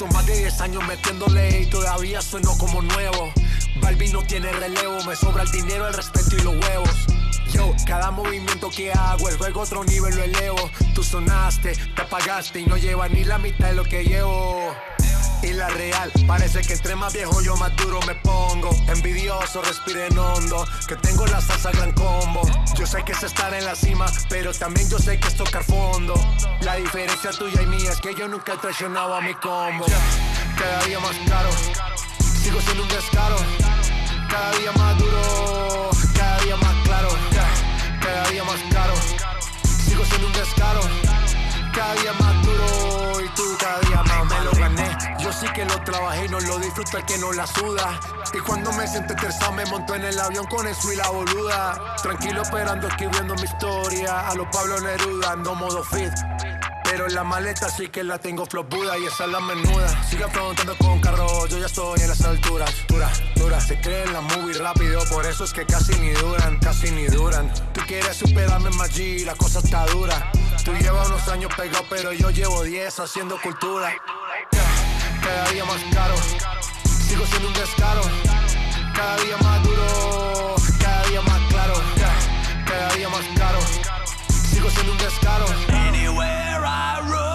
Son 0.01 0.09
más 0.15 0.25
de 0.25 0.35
10 0.35 0.61
años 0.63 0.83
metiéndole 0.89 1.61
y 1.61 1.67
todavía 1.67 2.23
sueno 2.23 2.57
como 2.57 2.81
nuevo. 2.81 3.35
Balvin 3.83 4.15
no 4.15 4.23
tiene 4.23 4.51
relevo, 4.51 5.05
me 5.05 5.15
sobra 5.15 5.43
el 5.43 5.51
dinero, 5.51 5.87
el 5.89 5.93
respeto 5.93 6.37
y 6.39 6.41
los 6.41 6.55
huevos. 6.55 7.07
Yo, 7.53 7.75
cada 7.87 8.11
movimiento 8.11 8.71
que 8.71 8.93
hago, 8.93 9.29
el 9.29 9.37
juego 9.37 9.61
otro 9.61 9.85
nivel 9.85 10.17
lo 10.17 10.23
elevo. 10.23 10.71
Tú 10.95 11.03
sonaste, 11.03 11.75
te 11.75 12.01
apagaste 12.01 12.61
y 12.61 12.65
no 12.65 12.79
lleva 12.79 13.11
ni 13.11 13.25
la 13.25 13.37
mitad 13.37 13.69
de 13.69 13.75
lo 13.75 13.85
que 13.85 14.05
llevo 14.05 14.75
y 15.43 15.53
la 15.53 15.69
real. 15.69 16.13
Parece 16.27 16.61
que 16.63 16.75
entre 16.75 16.97
más 16.97 17.13
viejo 17.13 17.41
yo 17.43 17.57
más 17.57 17.75
duro 17.77 18.01
me 18.07 18.15
pongo. 18.17 18.71
Envidioso, 18.89 19.63
respiren 19.63 20.17
hondo, 20.19 20.67
que 20.87 20.97
tengo 20.97 21.27
la 21.27 21.41
salsa 21.41 21.71
gran 21.73 21.93
combo. 21.93 22.43
Yo 22.77 22.87
sé 22.87 23.03
que 23.05 23.13
es 23.13 23.23
estar 23.23 23.53
en 23.55 23.65
la 23.65 23.75
cima, 23.75 24.07
pero 24.29 24.53
también 24.53 24.89
yo 24.89 24.99
sé 24.99 25.19
que 25.19 25.29
es 25.29 25.37
tocar 25.37 25.65
fondo. 25.65 26.15
La 26.61 26.77
diferencia 26.77 27.31
tuya 27.31 27.63
y 27.63 27.67
mía 27.67 27.93
es 27.93 28.01
que 28.01 28.15
yo 28.15 28.29
nunca 28.29 28.55
he 28.55 28.57
traicionado 28.59 29.15
a 29.15 29.21
mi 29.21 29.35
combo. 29.35 29.87
Cada 30.59 30.85
día 30.85 31.01
más 31.01 31.17
caro, 31.29 31.51
sigo 32.43 32.61
siendo 32.61 32.83
un 32.83 32.89
descaro. 32.89 33.37
Cada 34.29 34.53
día 34.59 34.73
más 34.73 34.99
duro, 34.99 35.91
cada 36.15 36.41
día 36.41 36.57
más 36.57 36.75
claro. 36.85 37.09
Cada 38.01 38.31
día 38.31 38.45
más 38.45 38.61
caro, 38.73 38.95
sigo 39.87 40.05
siendo 40.05 40.27
un 40.27 40.33
descaro. 40.33 40.81
Cada 41.75 41.95
día 41.95 42.13
más 42.15 42.47
duro 42.47 43.21
y 43.21 43.29
tú 43.37 43.57
cada 43.59 43.79
día 43.81 44.00
que 45.61 45.67
lo 45.67 45.85
trabajé 45.85 46.25
y 46.25 46.29
no 46.29 46.41
lo 46.41 46.59
disfruto 46.59 46.97
el 46.97 47.05
que 47.05 47.19
no 47.19 47.33
la 47.33 47.47
suda. 47.47 48.01
Y 48.33 48.39
cuando 48.39 48.73
me 48.73 48.87
siento 48.87 49.13
estresado 49.13 49.53
me 49.53 49.67
monto 49.67 49.95
en 49.95 50.05
el 50.05 50.19
avión 50.19 50.47
con 50.47 50.67
eso 50.67 50.91
y 50.91 50.97
la 50.97 51.09
boluda. 51.11 51.97
Tranquilo 52.03 52.43
esperando 52.43 52.89
escribiendo 52.89 53.35
mi 53.35 53.43
historia. 53.43 54.29
A 54.29 54.35
los 54.37 54.47
Pablo 54.49 54.81
Neruda 54.81 55.33
ando 55.33 55.55
modo 55.55 55.85
fit. 55.85 56.13
Pero 56.85 57.09
la 57.09 57.25
maleta 57.25 57.69
sí 57.69 57.89
que 57.89 58.03
la 58.03 58.19
tengo 58.19 58.47
flopuda 58.47 58.97
y 58.99 59.05
esa 59.05 59.27
es 59.27 59.31
la 59.31 59.41
menuda. 59.41 60.03
Sigue 60.09 60.27
preguntando 60.29 60.77
con 60.79 60.99
carro, 61.01 61.47
yo 61.47 61.59
ya 61.59 61.67
estoy 61.67 62.01
en 62.01 62.09
las 62.09 62.23
alturas. 62.23 62.75
Dura, 62.89 63.11
dura. 63.37 63.61
Se 63.61 63.79
creen 63.81 64.13
la 64.15 64.23
movie 64.23 64.55
rápido, 64.55 65.03
por 65.11 65.27
eso 65.27 65.45
es 65.45 65.53
que 65.53 65.67
casi 65.67 65.93
ni 65.97 66.11
duran, 66.13 66.59
casi 66.61 66.91
ni 66.91 67.07
duran. 67.07 67.53
Tú 67.75 67.83
quieres 67.87 68.17
superarme 68.17 68.71
G, 68.71 69.25
la 69.27 69.35
cosa 69.35 69.59
está 69.59 69.85
dura. 69.87 70.33
Tú 70.65 70.73
llevas 70.73 71.09
unos 71.09 71.29
años 71.29 71.55
pegado, 71.55 71.85
pero 71.91 72.13
yo 72.13 72.31
llevo 72.31 72.63
10 72.63 73.01
haciendo 73.01 73.39
cultura. 73.41 73.93
Cada 75.31 75.49
día 75.53 75.65
más 75.65 75.81
caro, 75.95 76.17
sigo 77.09 77.25
siendo 77.25 77.47
un 77.47 77.55
descaro. 77.55 78.03
Cada 78.97 79.17
día 79.19 79.37
más 79.37 79.63
duro, 79.63 80.57
cada 80.81 81.07
día 81.07 81.21
más 81.23 81.41
claro. 81.49 81.75
Cada 82.67 82.95
día 82.97 83.09
más 83.09 83.25
caro, 83.39 83.61
sigo 84.51 84.69
siendo 84.71 84.91
un 84.91 84.99
descaro. 84.99 85.47
Anywhere 85.87 86.65
I 86.65 87.01
roam. 87.09 87.30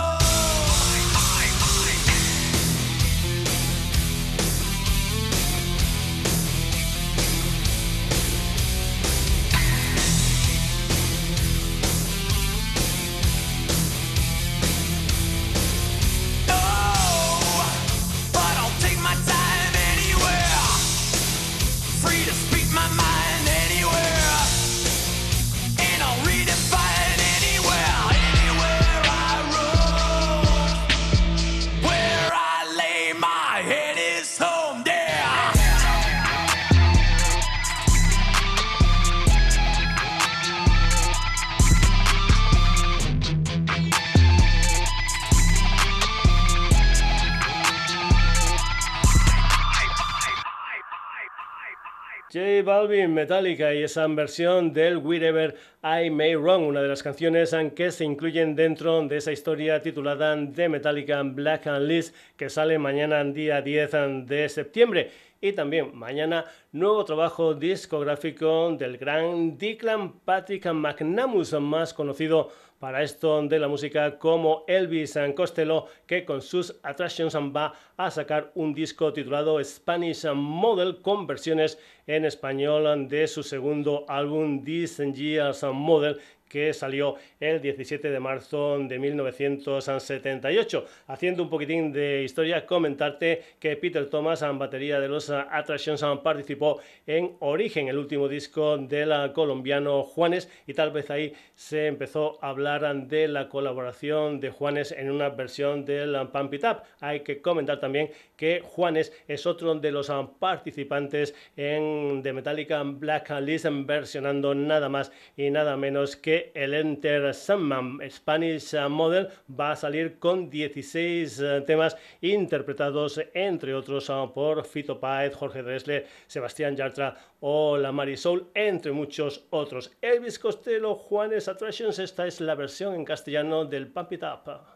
J 52.36 52.64
Balvin, 52.64 53.14
Metallica 53.14 53.74
y 53.74 53.84
esa 53.84 54.06
versión 54.08 54.74
del 54.74 54.98
Wherever 54.98 55.56
I 55.82 56.10
May 56.10 56.36
Wrong, 56.36 56.68
una 56.68 56.82
de 56.82 56.90
las 56.90 57.02
canciones 57.02 57.56
que 57.74 57.92
se 57.92 58.04
incluyen 58.04 58.58
dentro 58.58 59.08
de 59.08 59.16
esa 59.16 59.32
historia 59.32 59.82
titulada 59.82 60.36
The 60.54 60.68
Metallica 60.68 61.24
Black 61.24 61.68
and 61.68 61.88
List 61.88 62.14
que 62.36 62.50
sale 62.50 62.78
mañana 62.78 63.24
día 63.24 63.62
10 63.62 64.26
de 64.26 64.50
septiembre. 64.50 65.12
Y 65.40 65.54
también 65.54 65.96
mañana 65.96 66.44
nuevo 66.74 67.06
trabajo 67.06 67.54
discográfico 67.54 68.76
del 68.78 68.98
gran 68.98 69.58
Declan 69.58 70.20
Patrick 70.26 70.66
McNamus, 70.74 71.54
más 71.54 71.94
conocido 71.94 72.52
para 72.86 73.02
esto 73.02 73.42
de 73.42 73.58
la 73.58 73.68
música 73.68 74.20
como 74.20 74.64
Elvis 74.68 75.18
Costello, 75.36 75.88
que 76.06 76.24
con 76.24 76.44
sus 76.44 76.76
Attractions 76.84 77.36
va 77.36 77.74
a 77.98 78.12
sacar 78.12 78.52
un 78.54 78.76
disco 78.76 79.12
titulado 79.12 79.60
Spanish 79.64 80.24
Model 80.36 81.02
con 81.02 81.26
versiones 81.26 81.80
en 82.06 82.26
español 82.26 83.08
de 83.08 83.28
su 83.28 83.42
segundo 83.42 84.06
álbum 84.08 84.64
This 84.64 85.00
Year's 85.00 85.64
Model 85.64 86.20
que 86.56 86.74
salió 86.74 87.16
el 87.38 87.60
17 87.60 88.10
de 88.10 88.18
marzo 88.18 88.80
de 88.80 88.97
1978. 88.97 90.86
Haciendo 91.08 91.43
un 91.43 91.49
poquitín 91.49 91.91
de 91.91 92.24
historia, 92.24 92.66
comentarte 92.66 93.43
que 93.60 93.76
Peter 93.76 94.10
Thomas, 94.10 94.41
en 94.41 94.58
batería 94.58 95.01
de 95.01 95.10
los 95.10 95.30
Attractions, 95.30 96.01
participó 96.24 96.80
en 97.06 97.36
Origen, 97.41 97.89
el 97.89 97.97
último 97.97 98.30
disco 98.30 98.78
del 98.78 99.34
colombiano 99.34 100.03
Juanes, 100.03 100.49
y 100.66 100.74
tal 100.74 100.91
vez 100.91 101.10
ahí 101.10 101.34
se 101.56 101.88
empezó 101.88 102.39
a 102.41 102.51
hablar 102.51 103.06
de 103.06 103.28
la 103.28 103.49
colaboración 103.49 104.39
de 104.39 104.49
Juanes 104.49 104.93
en 104.93 105.12
una 105.12 105.28
versión 105.28 105.84
del 105.84 106.16
Pump 106.30 106.53
It 106.53 106.64
Up. 106.64 106.84
Hay 107.01 107.20
que 107.20 107.41
comentar 107.41 107.82
también 107.82 108.12
que 108.38 108.62
Juanes 108.64 109.12
es 109.28 109.45
otro 109.45 109.76
de 109.76 109.91
los 109.91 110.10
participantes 110.39 111.36
en 111.58 112.22
The 112.24 112.32
Metallica 112.32 112.82
Black 112.84 113.30
List 113.41 113.66
versionando 113.86 114.56
nada 114.56 114.88
más 114.88 115.12
y 115.36 115.49
nada 115.49 115.76
menos 115.76 116.16
que 116.16 116.45
el 116.54 116.74
Enter 116.74 117.34
Sandman 117.34 118.00
Spanish 118.10 118.76
Model 118.89 119.30
va 119.50 119.72
a 119.72 119.76
salir 119.76 120.20
con 120.20 120.50
16 120.50 121.39
eh, 121.39 121.62
temas 121.66 121.98
interpretados, 122.22 123.20
entre 123.34 123.74
otros, 123.74 124.10
ah, 124.10 124.32
por 124.34 124.66
Fito 124.66 125.00
Páez, 125.00 125.34
Jorge 125.36 125.64
Dressler, 125.64 126.06
Sebastián 126.28 126.76
Yartra 126.76 127.16
o 127.39 127.78
La 127.78 127.91
Marisol, 127.91 128.50
entre 128.54 128.91
muchos 128.91 129.46
otros. 129.50 129.91
Elvis 130.02 130.39
Costello, 130.39 130.96
Juanes 130.96 131.48
Attractions, 131.48 132.00
esta 132.00 132.28
es 132.28 132.41
la 132.41 132.56
versión 132.56 132.96
en 132.96 133.06
castellano 133.06 133.66
del 133.66 133.88
Pump 133.88 134.12
It 134.14 134.24
Up. 134.24 134.75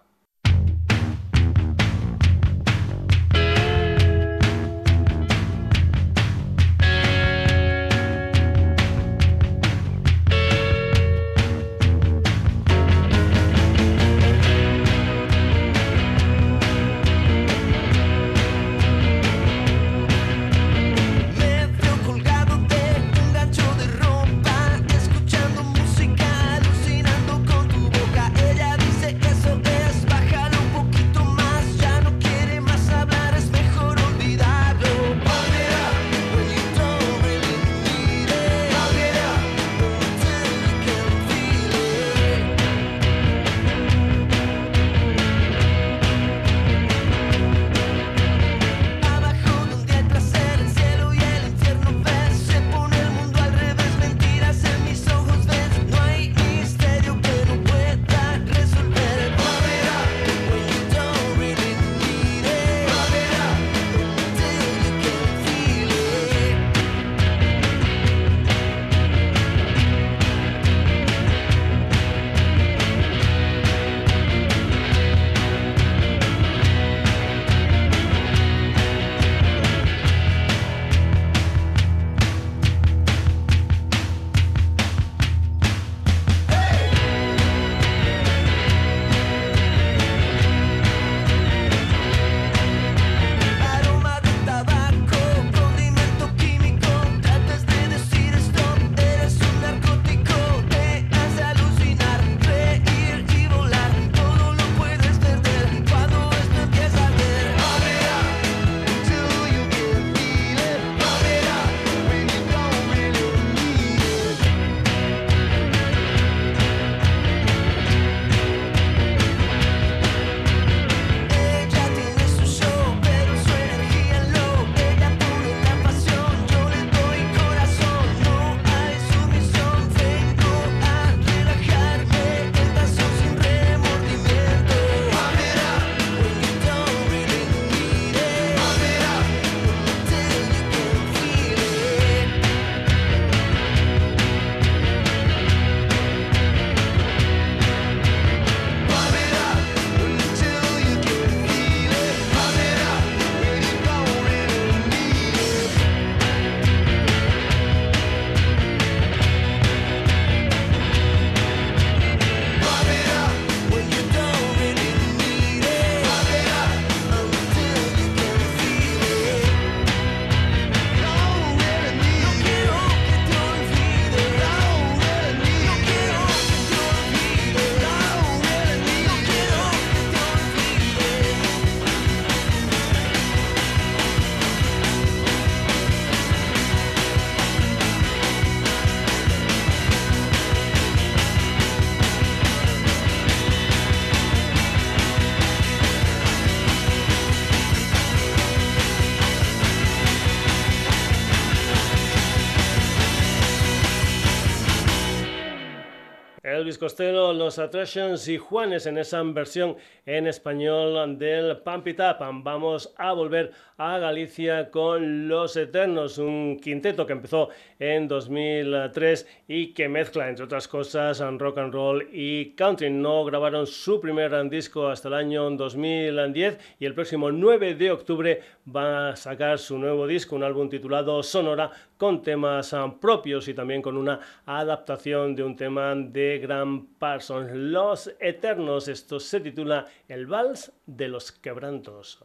Costello, 206.79 207.33
Los 207.33 207.59
Attractions 207.59 208.27
y 208.29 208.37
Juanes 208.37 208.85
en 208.85 208.97
esa 208.97 209.21
versión 209.21 209.75
en 210.05 210.25
español 210.25 211.19
del 211.19 211.57
Pump 211.57 211.87
It 211.87 211.99
Up. 211.99 212.17
Vamos 212.43 212.93
a 212.97 213.13
volver 213.13 213.51
a 213.77 213.97
Galicia 213.97 214.71
con 214.71 215.27
Los 215.27 215.55
Eternos, 215.57 216.17
un 216.17 216.57
quinteto 216.61 217.05
que 217.05 217.13
empezó 217.13 217.49
en 217.77 218.07
2003 218.07 219.27
y 219.47 219.73
que 219.73 219.87
mezcla, 219.89 220.29
entre 220.29 220.45
otras 220.45 220.67
cosas, 220.67 221.19
rock 221.37 221.59
and 221.59 221.73
roll 221.73 222.07
y 222.11 222.51
country. 222.55 222.89
No 222.89 223.23
grabaron 223.25 223.67
su 223.67 223.99
primer 223.99 224.49
disco 224.49 224.87
hasta 224.87 225.09
el 225.09 225.13
año 225.13 225.49
2010 225.51 226.57
y 226.79 226.85
el 226.85 226.93
próximo 226.93 227.31
9 227.31 227.75
de 227.75 227.91
octubre 227.91 228.41
va 228.75 229.09
a 229.09 229.15
sacar 229.15 229.59
su 229.59 229.77
nuevo 229.77 230.07
disco, 230.07 230.35
un 230.35 230.43
álbum 230.43 230.69
titulado 230.69 231.21
Sonora, 231.23 231.71
con 231.97 232.21
temas 232.21 232.73
propios 233.01 233.47
y 233.49 233.53
también 233.53 233.81
con 233.81 233.97
una 233.97 234.19
adaptación 234.45 235.35
de 235.35 235.43
un 235.43 235.55
tema 235.55 235.93
de 235.95 236.39
Graham 236.69 236.87
Parsons. 236.99 237.49
Los 237.53 238.11
Eternos, 238.19 238.87
esto 238.87 239.19
se 239.19 239.39
titula 239.39 239.87
El 240.07 240.27
Vals 240.27 240.71
de 240.85 241.07
los 241.07 241.31
Quebrantos. 241.31 242.19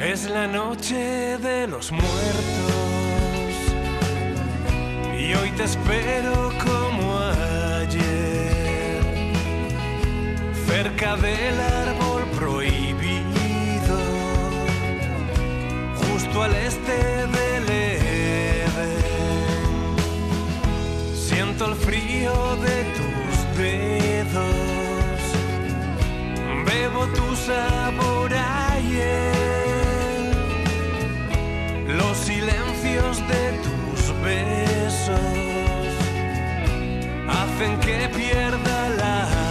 Es 0.00 0.28
la 0.28 0.48
noche 0.48 1.38
de 1.38 1.68
los 1.68 1.92
muertos 1.92 2.08
y 5.16 5.34
hoy 5.34 5.50
te 5.52 5.62
espero 5.64 6.50
como 6.64 7.18
ayer, 7.78 9.00
cerca 10.66 11.16
del 11.16 11.60
árbol 11.60 12.24
prohibido, 12.36 13.98
justo 15.94 16.42
al 16.42 16.54
este 16.56 16.92
del 16.92 17.51
Siento 21.62 21.78
el 21.78 21.80
frío 21.86 22.56
de 22.56 22.84
tus 22.98 23.56
dedos, 23.56 25.20
bebo 26.66 27.06
tu 27.06 27.36
sabor 27.36 28.32
ayer, 28.34 29.34
los 31.86 32.16
silencios 32.16 33.18
de 33.28 33.60
tus 33.62 34.12
besos 34.24 35.20
hacen 37.28 37.78
que 37.78 38.08
pierda 38.08 38.88
la 38.96 39.41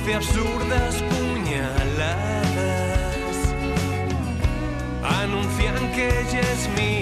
Doce 0.02 0.16
absurdas 0.16 1.04
puñaladas. 1.12 2.18
Anuncian 5.04 5.92
que 5.94 6.10
ya 6.32 6.40
es 6.40 6.70
mi 6.76 7.01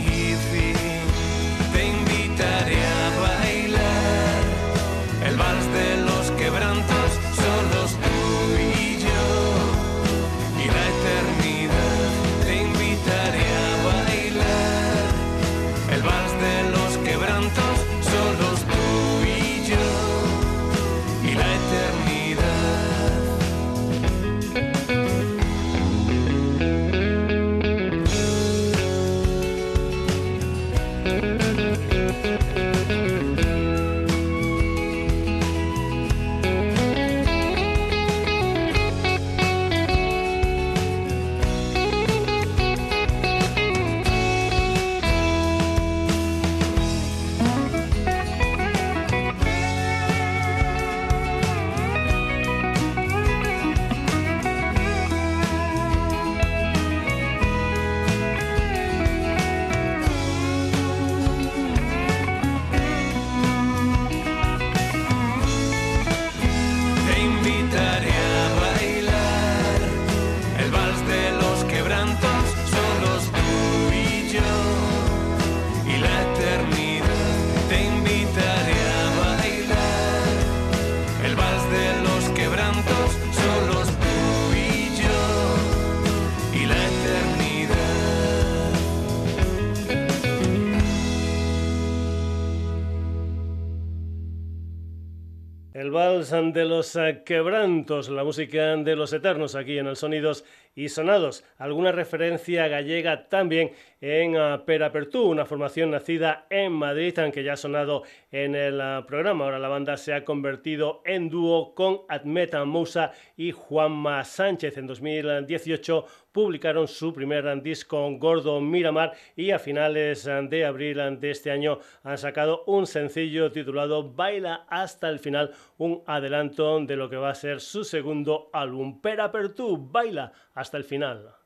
De 96.30 96.64
los 96.64 96.96
eh, 96.96 97.24
quebrantos, 97.26 98.08
la 98.08 98.24
música 98.24 98.76
de 98.76 98.96
los 98.96 99.14
eternos 99.14 99.56
aquí 99.56 99.80
en 99.80 99.88
el 99.88 99.96
Sonidos 99.96 100.46
y 100.76 100.90
Sonados. 100.90 101.44
Alguna 101.58 101.92
referencia 101.92 102.68
gallega 102.68 103.28
también 103.30 103.72
en 104.02 104.36
uh, 104.36 104.64
Perapertú, 104.66 105.24
una 105.24 105.46
formación 105.46 105.92
nacida 105.92 106.46
en 106.50 106.72
Madrid, 106.72 107.18
aunque 107.20 107.44
ya 107.44 107.54
ha 107.54 107.58
sonado 107.58 108.04
en 108.32 108.56
el 108.56 108.80
uh, 108.80 109.06
programa. 109.06 109.46
Ahora 109.46 109.60
la 109.60 109.68
banda 109.68 109.98
se 109.98 110.14
ha 110.14 110.24
convertido 110.24 111.02
en 111.06 111.30
dúo 111.30 111.76
con 111.76 112.02
Admeta 112.08 112.64
Mousa 112.66 113.12
y 113.36 113.52
Juanma 113.52 114.24
Sánchez. 114.24 114.78
En 114.78 114.88
2018 114.88 116.06
publicaron 116.32 116.88
su 116.88 117.14
primer 117.14 117.62
disco 117.62 118.10
Gordo 118.18 118.62
Miramar 118.62 119.14
y 119.36 119.52
a 119.52 119.60
finales 119.60 120.26
de 120.26 120.66
abril 120.66 121.20
de 121.20 121.32
este 121.32 121.52
año 121.52 121.80
han 122.04 122.18
sacado 122.18 122.64
un 122.66 122.88
sencillo 122.88 123.52
titulado 123.52 124.14
Baila 124.14 124.66
hasta 124.70 125.10
el 125.10 125.20
final, 125.20 125.52
un 125.78 126.04
adelanto 126.06 126.80
de 126.80 126.96
lo 126.96 127.10
que 127.10 127.18
va 127.18 127.32
a 127.32 127.36
ser 127.36 127.60
su 127.60 127.84
segundo 127.84 128.50
álbum. 128.54 129.02
Perapertú, 129.02 129.90
baila 129.92 130.32
hasta 130.54 130.78
el 130.78 130.84
final. 130.84 131.39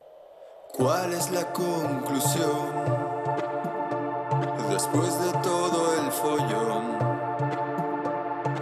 ¿Cuál 0.75 1.13
es 1.13 1.29
la 1.29 1.53
conclusión? 1.53 2.73
Después 4.71 5.19
de 5.21 5.31
todo 5.43 5.93
el 5.99 6.11
follón, 6.11 6.97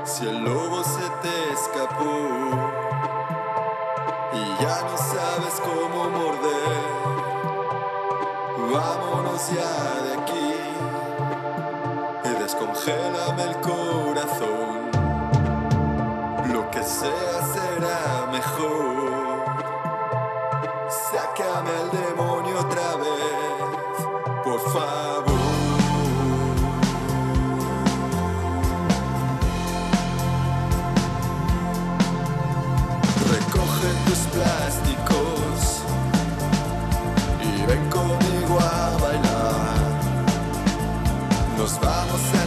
si 0.03 0.27
el 0.27 0.43
lobo 0.43 0.83
se 0.83 1.09
te 1.21 1.53
escapó 1.53 2.17
y 4.33 4.61
ya 4.61 4.81
no 4.81 4.97
sabes 4.97 5.61
cómo 5.63 6.09
morder, 6.09 6.81
vámonos 8.73 9.49
ya 9.51 10.01
de 10.03 10.13
aquí 10.21 10.55
y 12.25 12.43
descongélame 12.43 13.43
el 13.43 13.55
corazón. 13.61 14.91
Lo 16.51 16.69
que 16.71 16.83
sea 16.83 17.41
será 17.53 18.27
mejor. 18.29 19.10
Déjame 21.41 21.71
al 21.71 21.89
demonio 21.89 22.59
otra 22.59 22.97
vez, 22.97 23.95
por 24.43 24.59
favor. 24.71 25.39
Recoge 33.31 33.89
tus 34.05 34.19
plásticos 34.35 35.81
y 37.41 37.65
ven 37.65 37.89
conmigo 37.89 38.59
a 38.59 38.97
bailar. 39.01 39.79
Nos 41.57 41.79
vamos 41.81 42.21
a 42.35 42.40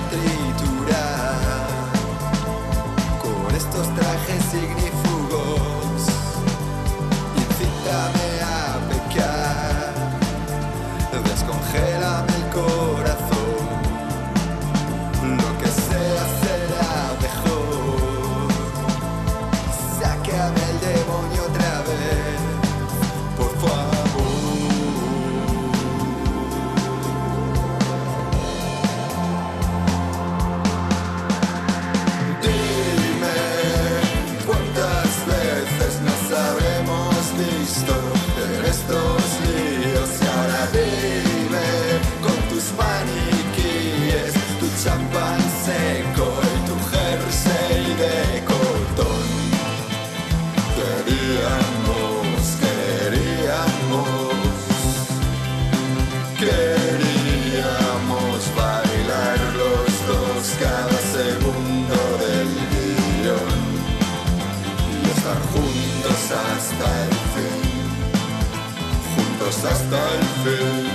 hasta 69.67 70.15
el 70.15 70.94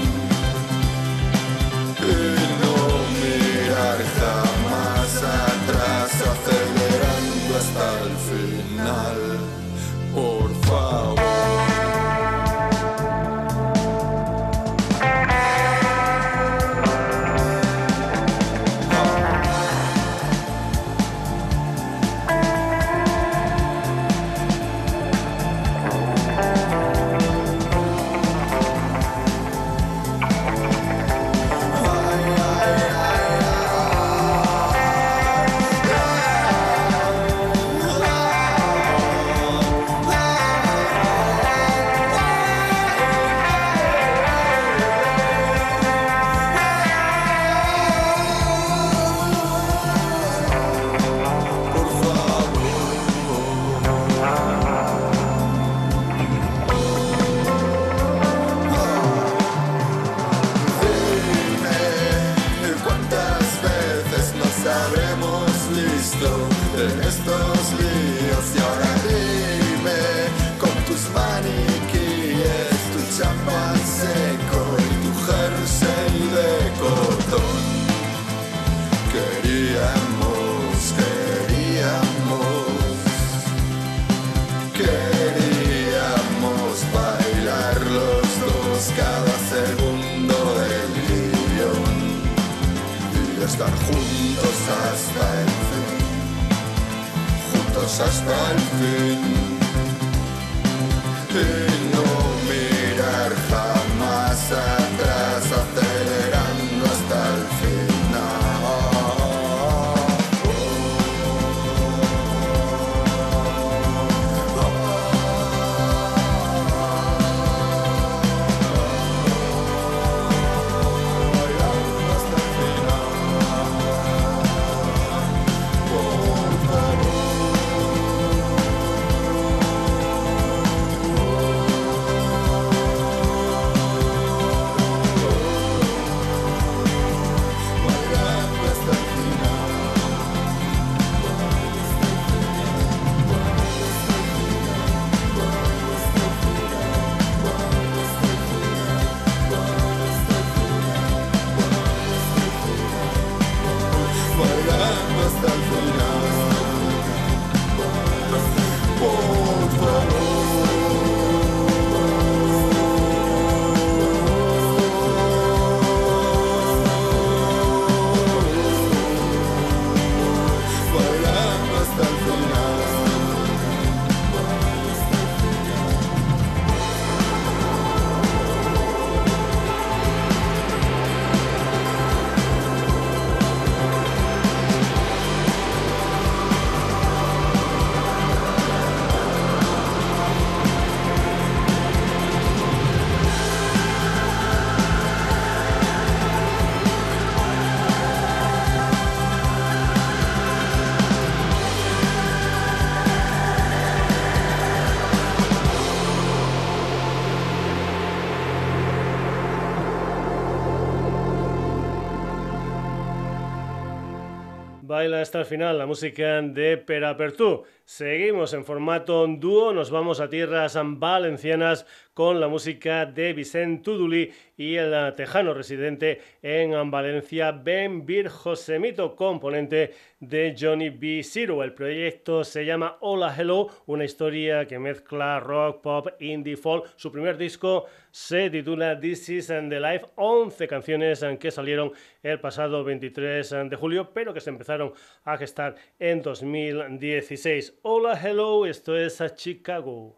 final 215.46 215.78
la 215.78 215.86
música 215.86 216.42
de 216.42 216.78
Perapertú. 216.78 217.64
Seguimos 217.90 218.54
en 218.54 218.66
formato 218.66 219.26
dúo, 219.26 219.74
nos 219.74 219.90
vamos 219.90 220.20
a 220.20 220.30
tierras 220.30 220.78
valencianas 220.80 221.88
con 222.14 222.40
la 222.40 222.48
música 222.48 223.08
de 223.08 223.34
Vicente 223.34 223.82
Tuduli 223.82 224.32
y 224.56 224.76
el 224.76 225.16
tejano 225.16 225.54
residente 225.54 226.22
en 226.44 226.92
Valencia, 226.92 227.52
Ben 227.52 228.06
Bir 228.06 228.28
Josemito, 228.28 229.16
componente 229.16 229.94
de 230.20 230.54
Johnny 230.60 230.90
B. 230.90 231.22
Zero. 231.24 231.64
El 231.64 231.74
proyecto 231.74 232.44
se 232.44 232.66
llama 232.66 232.98
Hola 233.00 233.34
Hello, 233.36 233.70
una 233.86 234.04
historia 234.04 234.68
que 234.68 234.78
mezcla 234.78 235.40
rock, 235.40 235.82
pop, 235.82 236.08
indie, 236.20 236.58
folk. 236.58 236.92
Su 236.98 237.10
primer 237.10 237.38
disco 237.38 237.86
se 238.12 238.50
titula 238.50 239.00
This 239.00 239.30
is 239.30 239.48
the 239.48 239.80
Life, 239.80 240.08
11 240.16 240.68
canciones 240.68 241.26
que 241.40 241.52
salieron 241.52 241.94
el 242.22 242.40
pasado 242.42 242.84
23 242.84 243.50
de 243.70 243.76
julio, 243.78 244.12
pero 244.14 244.34
que 244.34 244.42
se 244.42 244.50
empezaron 244.50 244.92
a 245.24 245.38
gestar 245.38 245.76
en 245.98 246.22
2016. 246.22 247.79
Hola 247.82 248.14
Hello, 248.14 248.66
esto 248.66 248.94
es 248.94 249.22
a 249.22 249.34
Chicago. 249.34 250.14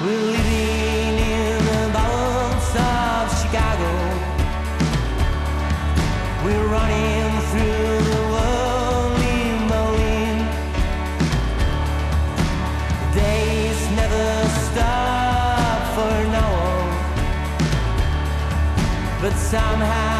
We're 0.00 0.32
living 0.32 1.18
in 1.20 1.64
the 1.64 1.90
balance 1.92 2.74
of 2.74 3.30
Chicago. 3.40 3.88
We're 6.44 6.66
running 6.66 7.40
through 7.52 8.02
the 8.02 8.20
world 8.34 9.20
in 9.22 9.68
Days 13.14 13.80
never 13.94 14.48
stop 14.66 15.80
for 15.94 16.16
no 16.34 16.46
one, 16.66 16.90
but 19.22 19.34
somehow. 19.38 20.17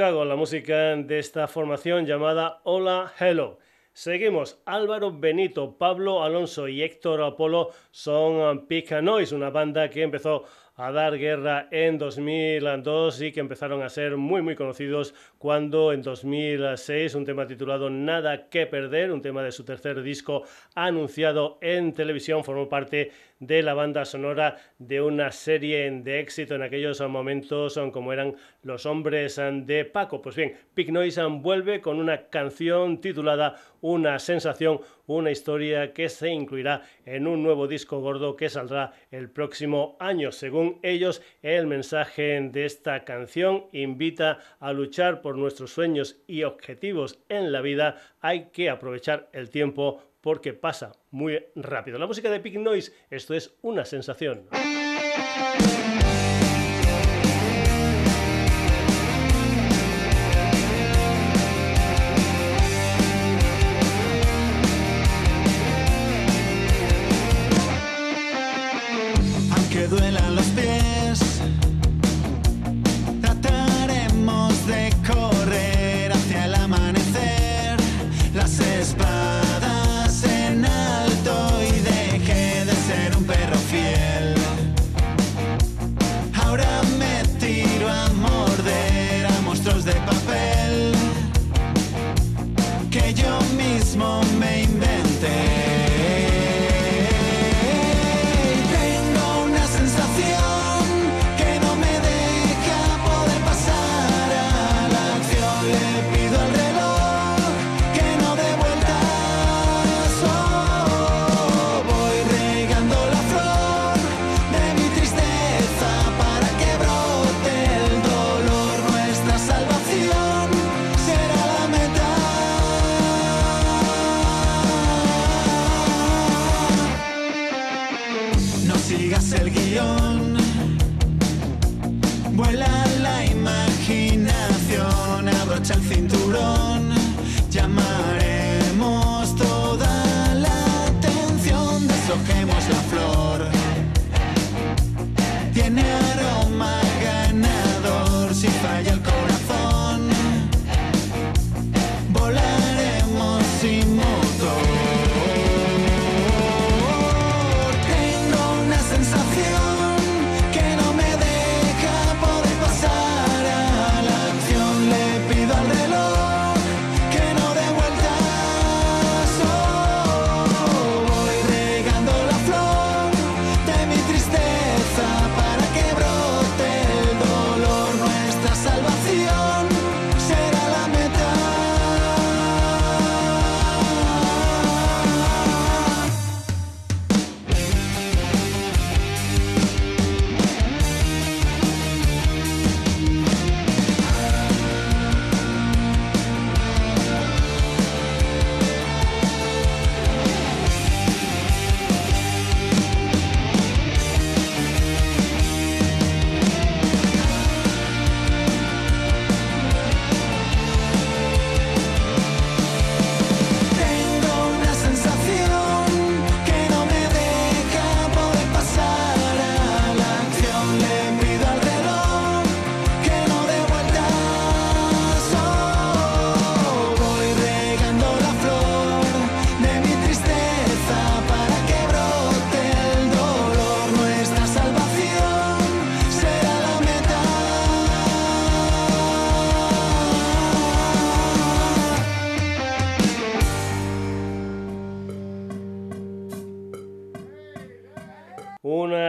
Chicago, 0.00 0.24
la 0.24 0.34
música 0.34 0.96
de 0.96 1.18
esta 1.18 1.46
formación 1.46 2.06
llamada 2.06 2.62
Hola 2.64 3.12
Hello. 3.20 3.58
Seguimos, 3.92 4.58
Álvaro 4.64 5.12
Benito, 5.12 5.76
Pablo 5.76 6.24
Alonso 6.24 6.68
y 6.68 6.82
Héctor 6.82 7.20
Apolo 7.20 7.68
son 7.90 8.66
Pica 8.66 9.02
Noise, 9.02 9.34
una 9.34 9.50
banda 9.50 9.90
que 9.90 10.00
empezó 10.00 10.44
a 10.76 10.90
dar 10.90 11.18
guerra 11.18 11.68
en 11.70 11.98
2002 11.98 13.20
y 13.20 13.32
que 13.32 13.40
empezaron 13.40 13.82
a 13.82 13.90
ser 13.90 14.16
muy 14.16 14.40
muy 14.40 14.56
conocidos 14.56 15.14
cuando 15.36 15.92
en 15.92 16.00
2006 16.00 17.14
un 17.14 17.26
tema 17.26 17.46
titulado 17.46 17.90
Nada 17.90 18.48
que 18.48 18.66
perder, 18.66 19.12
un 19.12 19.20
tema 19.20 19.42
de 19.42 19.52
su 19.52 19.64
tercer 19.64 20.00
disco 20.00 20.44
anunciado 20.74 21.58
en 21.60 21.92
televisión, 21.92 22.42
formó 22.42 22.70
parte 22.70 23.12
de 23.40 23.62
la 23.62 23.74
banda 23.74 24.04
sonora 24.04 24.58
de 24.78 25.00
una 25.00 25.32
serie 25.32 25.90
de 25.90 26.20
éxito 26.20 26.54
en 26.54 26.62
aquellos 26.62 27.00
momentos 27.00 27.80
como 27.92 28.12
eran 28.12 28.36
Los 28.62 28.86
Hombres 28.86 29.36
de 29.36 29.84
Paco. 29.86 30.20
Pues 30.22 30.36
bien, 30.36 30.54
Pig 30.74 30.92
Noise 30.92 31.24
vuelve 31.24 31.80
con 31.80 31.98
una 31.98 32.28
canción 32.28 33.00
titulada 33.00 33.56
Una 33.80 34.18
sensación, 34.18 34.80
una 35.06 35.30
historia 35.30 35.94
que 35.94 36.10
se 36.10 36.28
incluirá 36.28 36.82
en 37.06 37.26
un 37.26 37.42
nuevo 37.42 37.66
disco 37.66 38.00
gordo 38.00 38.36
que 38.36 38.50
saldrá 38.50 38.92
el 39.10 39.30
próximo 39.30 39.96
año. 39.98 40.32
Según 40.32 40.78
ellos, 40.82 41.22
el 41.42 41.66
mensaje 41.66 42.40
de 42.52 42.66
esta 42.66 43.04
canción 43.04 43.66
invita 43.72 44.38
a 44.60 44.72
luchar 44.74 45.22
por 45.22 45.36
nuestros 45.36 45.72
sueños 45.72 46.20
y 46.26 46.42
objetivos 46.42 47.18
en 47.30 47.52
la 47.52 47.62
vida. 47.62 47.96
Hay 48.20 48.50
que 48.50 48.68
aprovechar 48.68 49.30
el 49.32 49.48
tiempo 49.48 50.09
porque 50.20 50.52
pasa 50.52 50.92
muy 51.10 51.44
rápido. 51.54 51.98
La 51.98 52.06
música 52.06 52.30
de 52.30 52.40
Pig 52.40 52.58
Noise, 52.58 52.92
esto 53.10 53.34
es 53.34 53.56
una 53.62 53.84
sensación. 53.84 54.48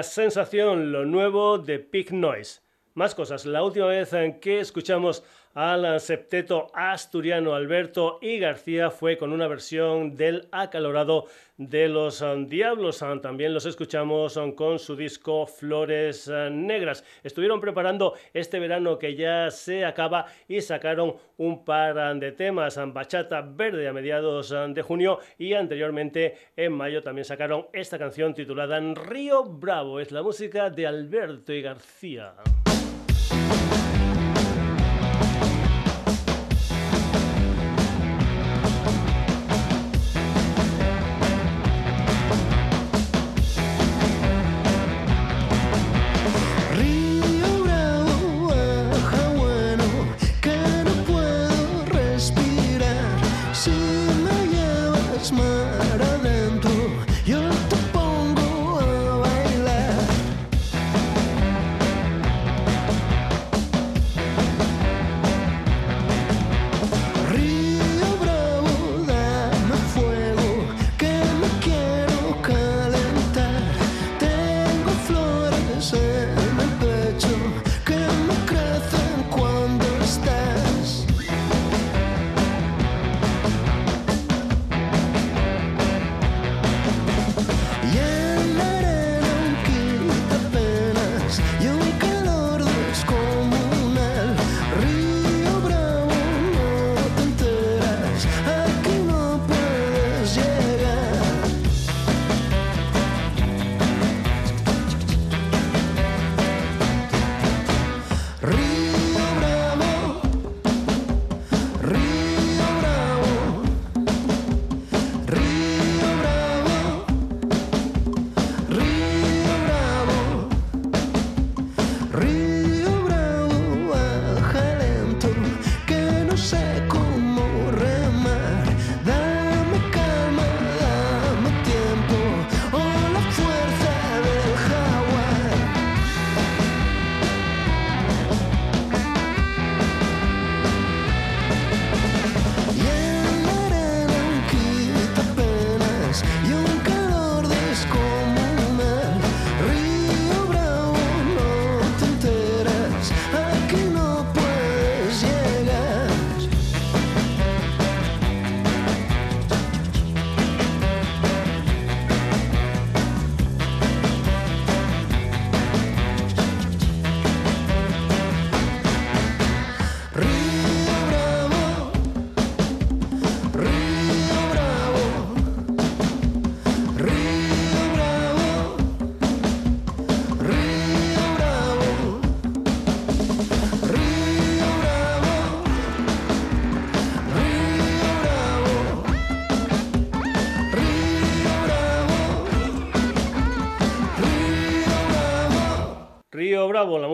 Sensación, 0.01 0.91
lo 0.91 1.05
nuevo 1.05 1.59
de 1.59 1.77
Pig 1.77 2.11
Noise. 2.11 2.61
Más 2.95 3.13
cosas, 3.13 3.45
la 3.45 3.63
última 3.63 3.85
vez 3.85 4.11
en 4.11 4.39
que 4.39 4.59
escuchamos 4.59 5.23
al 5.53 5.99
septeto 5.99 6.67
asturiano 6.73 7.53
Alberto 7.53 8.19
y 8.21 8.39
García 8.39 8.89
fue 8.89 9.17
con 9.17 9.33
una 9.33 9.47
versión 9.47 10.15
del 10.15 10.47
acalorado 10.51 11.25
de 11.57 11.87
los 11.87 12.21
um, 12.21 12.47
Diablos. 12.47 13.01
Um, 13.01 13.21
también 13.21 13.53
los 13.53 13.65
escuchamos 13.65 14.37
um, 14.37 14.53
con 14.53 14.79
su 14.79 14.95
disco 14.95 15.45
Flores 15.45 16.31
Negras. 16.51 17.03
Estuvieron 17.23 17.59
preparando 17.59 18.15
este 18.33 18.59
verano 18.59 18.97
que 18.97 19.15
ya 19.15 19.51
se 19.51 19.85
acaba 19.85 20.25
y 20.47 20.61
sacaron 20.61 21.15
un 21.37 21.63
par 21.65 22.19
de 22.19 22.31
temas, 22.31 22.79
Bachata 22.93 23.41
Verde 23.41 23.87
a 23.87 23.93
mediados 23.93 24.49
de 24.49 24.81
junio 24.81 25.19
y 25.37 25.53
anteriormente 25.53 26.37
en 26.55 26.73
mayo 26.73 27.03
también 27.03 27.25
sacaron 27.25 27.67
esta 27.73 27.99
canción 27.99 28.33
titulada 28.33 28.79
Río 28.79 29.43
Bravo. 29.43 29.99
Es 29.99 30.11
la 30.11 30.23
música 30.23 30.69
de 30.69 30.87
Alberto 30.87 31.53
y 31.53 31.61
García. 31.61 32.33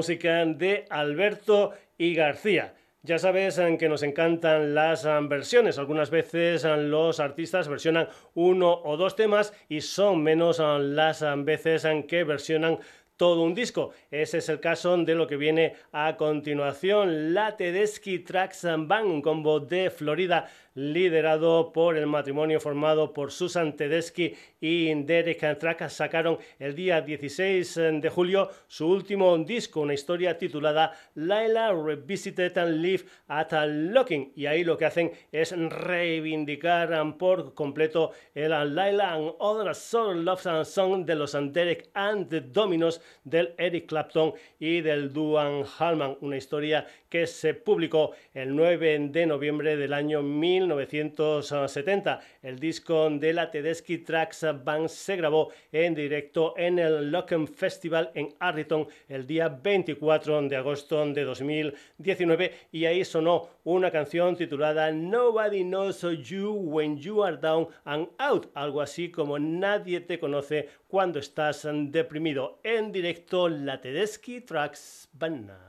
De 0.08 0.86
Alberto 0.90 1.74
y 1.98 2.16
García. 2.16 2.74
Ya 3.04 3.20
sabes 3.20 3.62
que 3.80 3.88
nos 3.88 4.04
encantan 4.04 4.74
las 4.74 5.06
versiones. 5.30 5.78
Algunas 5.78 6.10
veces 6.10 6.64
los 6.64 7.20
artistas 7.20 7.68
versionan 7.68 8.10
uno 8.34 8.82
o 8.84 8.98
dos 8.98 9.16
temas 9.16 9.54
y 9.70 9.82
son 9.82 10.24
menos 10.24 10.60
las 10.60 11.24
veces 11.46 11.88
que 12.08 12.24
versionan 12.24 12.80
todo 13.18 13.42
un 13.42 13.56
disco. 13.56 13.92
Ese 14.12 14.38
es 14.38 14.50
el 14.50 14.60
caso 14.60 14.96
de 14.98 15.16
lo 15.16 15.28
que 15.28 15.38
viene 15.38 15.76
a 15.92 16.16
continuación. 16.18 17.34
La 17.34 17.58
Tedeschi 17.58 18.20
Tracks 18.20 18.64
Band, 18.64 19.08
un 19.08 19.22
combo 19.22 19.60
de 19.60 19.90
Florida 19.90 20.48
liderado 20.78 21.74
por 21.74 21.98
el 21.98 22.06
matrimonio 22.06 22.60
formado 22.60 23.12
por 23.12 23.32
Susan 23.32 23.76
Tedeschi 23.76 24.36
y 24.62 24.94
Derek 24.94 25.58
Track, 25.58 25.90
sacaron 25.90 26.38
el 26.60 26.76
día 26.76 27.02
16 27.02 27.76
de 28.00 28.10
julio 28.14 28.52
su 28.68 28.88
último 28.88 29.36
disco, 29.40 29.82
una 29.82 29.96
historia 29.96 30.38
titulada 30.38 30.94
Laila 31.16 31.74
Revisited 31.74 32.56
and 32.60 32.80
Live 32.80 33.06
at 33.28 33.54
a 33.54 33.66
Locking. 33.66 34.32
Y 34.36 34.46
ahí 34.46 34.64
lo 34.64 34.78
que 34.78 34.86
hacen 34.86 35.12
es 35.32 35.52
reivindicar 35.58 37.18
por 37.18 37.56
completo 37.56 38.12
el 38.36 38.52
Laila 38.76 39.14
and 39.14 39.32
Other 39.40 39.74
Soul 39.74 40.24
Love 40.24 40.64
Song 40.64 41.06
de 41.06 41.16
los 41.16 41.36
Derek 41.54 41.90
and 41.96 42.30
the 42.30 42.42
Dominos 42.42 43.02
del 43.24 43.56
Eric 43.58 43.88
Clapton 43.88 44.34
y 44.60 44.82
del 44.82 45.12
Duan 45.12 45.64
Hallman, 45.64 46.18
una 46.22 46.38
historia 46.38 46.86
que 47.10 47.28
se 47.28 47.54
publicó 47.54 48.12
el 48.34 48.56
9 48.56 49.10
de 49.12 49.26
noviembre 49.26 49.78
del 49.78 49.94
año 49.94 50.22
1900 50.22 50.98
1970. 51.18 52.20
El 52.42 52.60
disco 52.60 53.10
de 53.10 53.34
la 53.34 53.52
Tedeschi 53.52 54.00
Tracks 54.00 54.46
Band 54.64 54.88
se 54.90 55.16
grabó 55.16 55.52
en 55.72 55.96
directo 55.96 56.54
en 56.58 56.80
el 56.80 57.12
Locken 57.12 57.48
Festival 57.48 58.12
en 58.14 58.34
Arriton 58.40 58.88
el 59.08 59.26
día 59.26 59.50
24 59.50 60.44
de 60.44 60.56
agosto 60.56 61.06
de 61.06 61.24
2019 61.24 62.52
y 62.72 62.86
ahí 62.86 63.04
sonó 63.04 63.50
una 63.64 63.92
canción 63.92 64.36
titulada 64.36 64.92
Nobody 64.92 65.64
Knows 65.64 66.02
You 66.24 66.52
When 66.52 66.98
You 66.98 67.24
Are 67.24 67.38
Down 67.38 67.68
and 67.86 68.10
Out, 68.18 68.48
algo 68.54 68.82
así 68.82 69.10
como 69.12 69.40
Nadie 69.40 70.02
te 70.02 70.20
conoce 70.20 70.70
cuando 70.88 71.20
estás 71.20 71.68
deprimido. 71.72 72.60
En 72.64 72.92
directo 72.92 73.50
la 73.50 73.80
Tedeschi 73.82 74.42
Tracks 74.42 75.10
Band. 75.14 75.67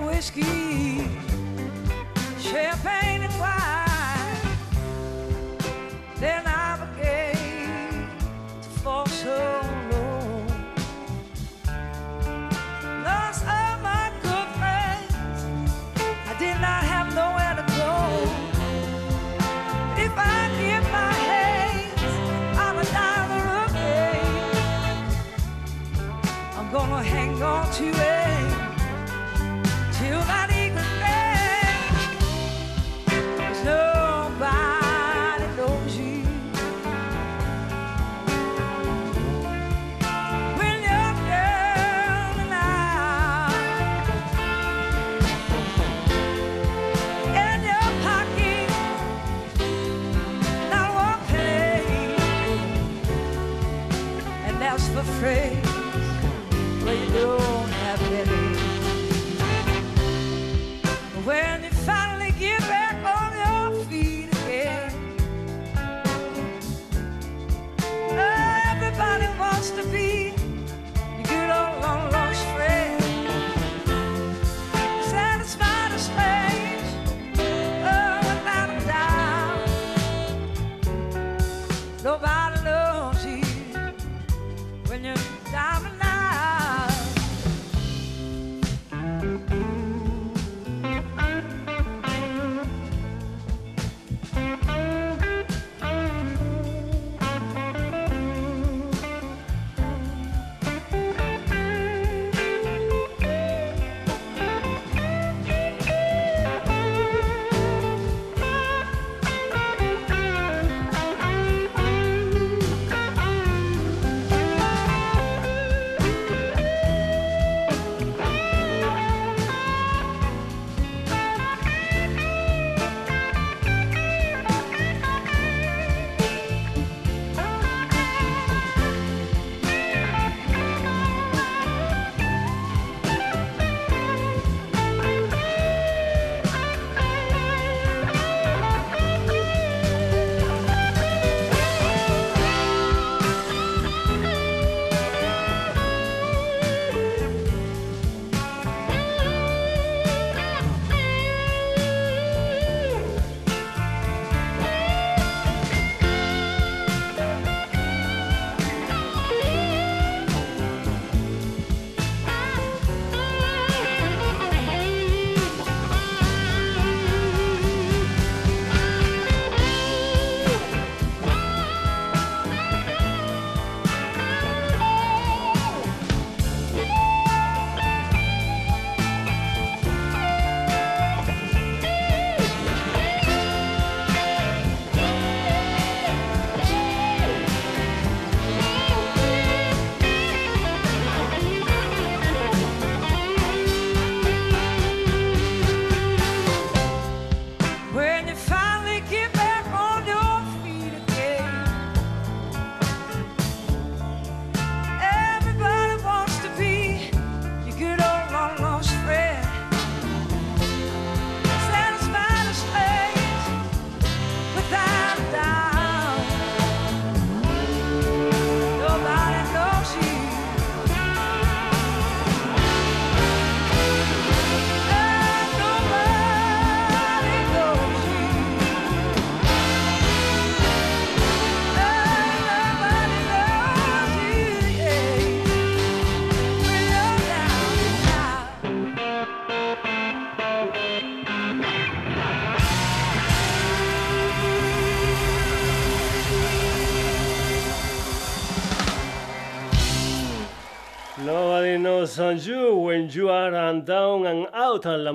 Whiskey, 0.00 1.08
champagne 2.38 3.22
and 3.22 3.34
wine. 3.40 4.56
Then 6.20 6.46
I 6.46 6.78
began 6.78 8.08
to 8.62 8.68
fall 8.82 9.06
so 9.06 9.60
low. 9.90 10.44
Lost 13.02 13.44
all 13.44 13.78
my 13.82 14.12
good 14.22 14.48
friends. 14.58 15.40
I 16.26 16.34
did 16.38 16.60
not 16.60 16.84
have 16.84 17.12
nowhere 17.12 17.54
to 17.60 17.64
go. 17.76 17.94
If 20.00 20.12
I 20.16 20.48
give 20.60 20.84
my 20.92 21.12
hands, 21.30 22.02
I'm 22.56 22.78
a 22.78 22.84
diamond 22.84 23.48
again. 23.70 24.26
I'm 26.56 26.70
gonna 26.70 27.02
hang 27.02 27.42
on 27.42 27.68
to 27.72 27.84
it. 27.84 28.17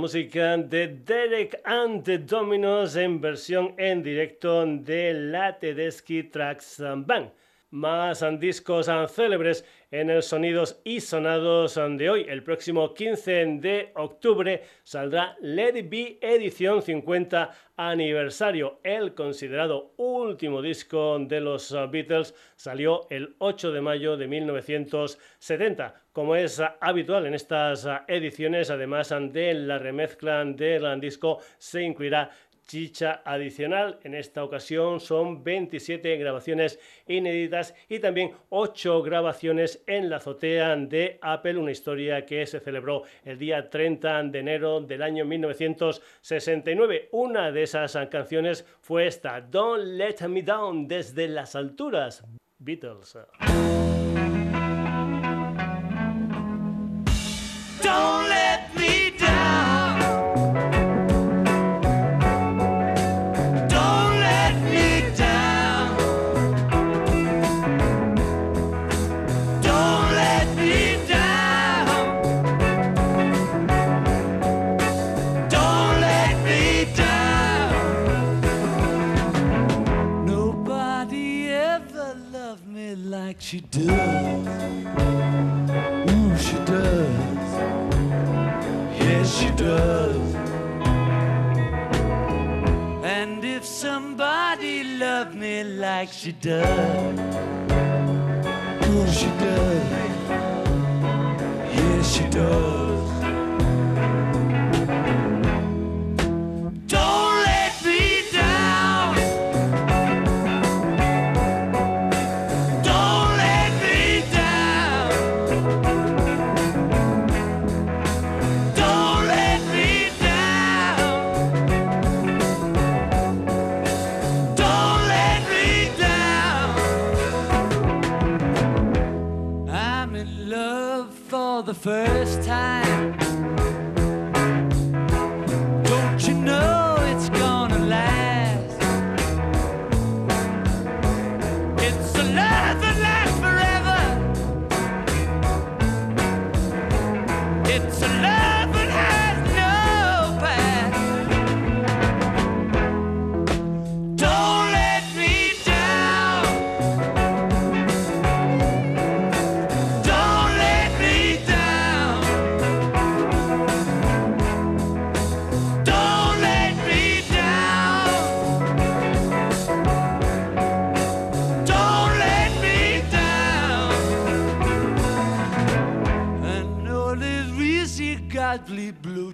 Música 0.03 0.57
de 0.57 0.89
Derek 0.89 1.61
and 1.63 2.03
the 2.03 2.17
Dominos 2.17 2.97
en 2.97 3.21
versión 3.21 3.73
en 3.77 4.03
directo 4.03 4.65
de 4.65 5.13
la 5.13 5.57
Tedeschi 5.57 6.23
Tracks 6.23 6.83
Band. 7.05 7.31
Más 7.69 8.21
discos 8.37 8.89
célebres 9.07 9.63
en 9.93 10.09
el 10.09 10.23
Sonidos 10.23 10.81
y 10.83 11.01
Sonados 11.01 11.75
de 11.75 12.09
hoy. 12.09 12.25
El 12.27 12.41
próximo 12.41 12.95
15 12.95 13.31
de 13.59 13.91
octubre 13.93 14.63
saldrá 14.83 15.37
Let 15.39 15.77
It 15.77 16.17
edición 16.19 16.81
50 16.81 17.51
aniversario. 17.77 18.79
El 18.83 19.13
considerado 19.13 19.93
último 19.97 20.63
disco 20.63 21.19
de 21.19 21.39
los 21.39 21.71
Beatles 21.91 22.33
salió 22.55 23.05
el 23.11 23.35
8 23.37 23.71
de 23.71 23.81
mayo 23.81 24.17
de 24.17 24.27
1970. 24.27 25.93
Como 26.11 26.35
es 26.35 26.59
habitual 26.81 27.27
en 27.27 27.35
estas 27.35 27.87
ediciones, 28.07 28.71
además 28.71 29.13
de 29.31 29.53
la 29.53 29.77
remezcla 29.77 30.43
del 30.43 30.99
disco, 30.99 31.37
se 31.59 31.83
incluirá 31.83 32.31
chicha 32.67 33.21
adicional. 33.25 33.99
En 34.03 34.13
esta 34.15 34.43
ocasión 34.43 34.99
son 34.99 35.43
27 35.43 36.17
grabaciones 36.17 36.79
inéditas 37.07 37.75
y 37.89 37.99
también 37.99 38.31
8 38.49 39.01
grabaciones 39.03 39.83
en 39.87 40.09
la 40.09 40.17
azotea 40.17 40.75
de 40.75 41.19
Apple, 41.21 41.57
una 41.57 41.71
historia 41.71 42.25
que 42.25 42.45
se 42.45 42.59
celebró 42.59 43.03
el 43.23 43.37
día 43.37 43.69
30 43.69 44.23
de 44.23 44.39
enero 44.39 44.81
del 44.81 45.01
año 45.01 45.25
1969. 45.25 47.09
Una 47.11 47.51
de 47.51 47.63
esas 47.63 47.97
canciones 48.09 48.65
fue 48.81 49.07
esta, 49.07 49.41
Don't 49.41 49.83
Let 49.83 50.27
Me 50.27 50.41
Down, 50.41 50.87
desde 50.87 51.27
las 51.27 51.55
alturas. 51.55 52.23
Beatles. 52.59 53.17
she 57.83 58.22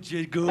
did 0.09 0.31
good. 0.31 0.48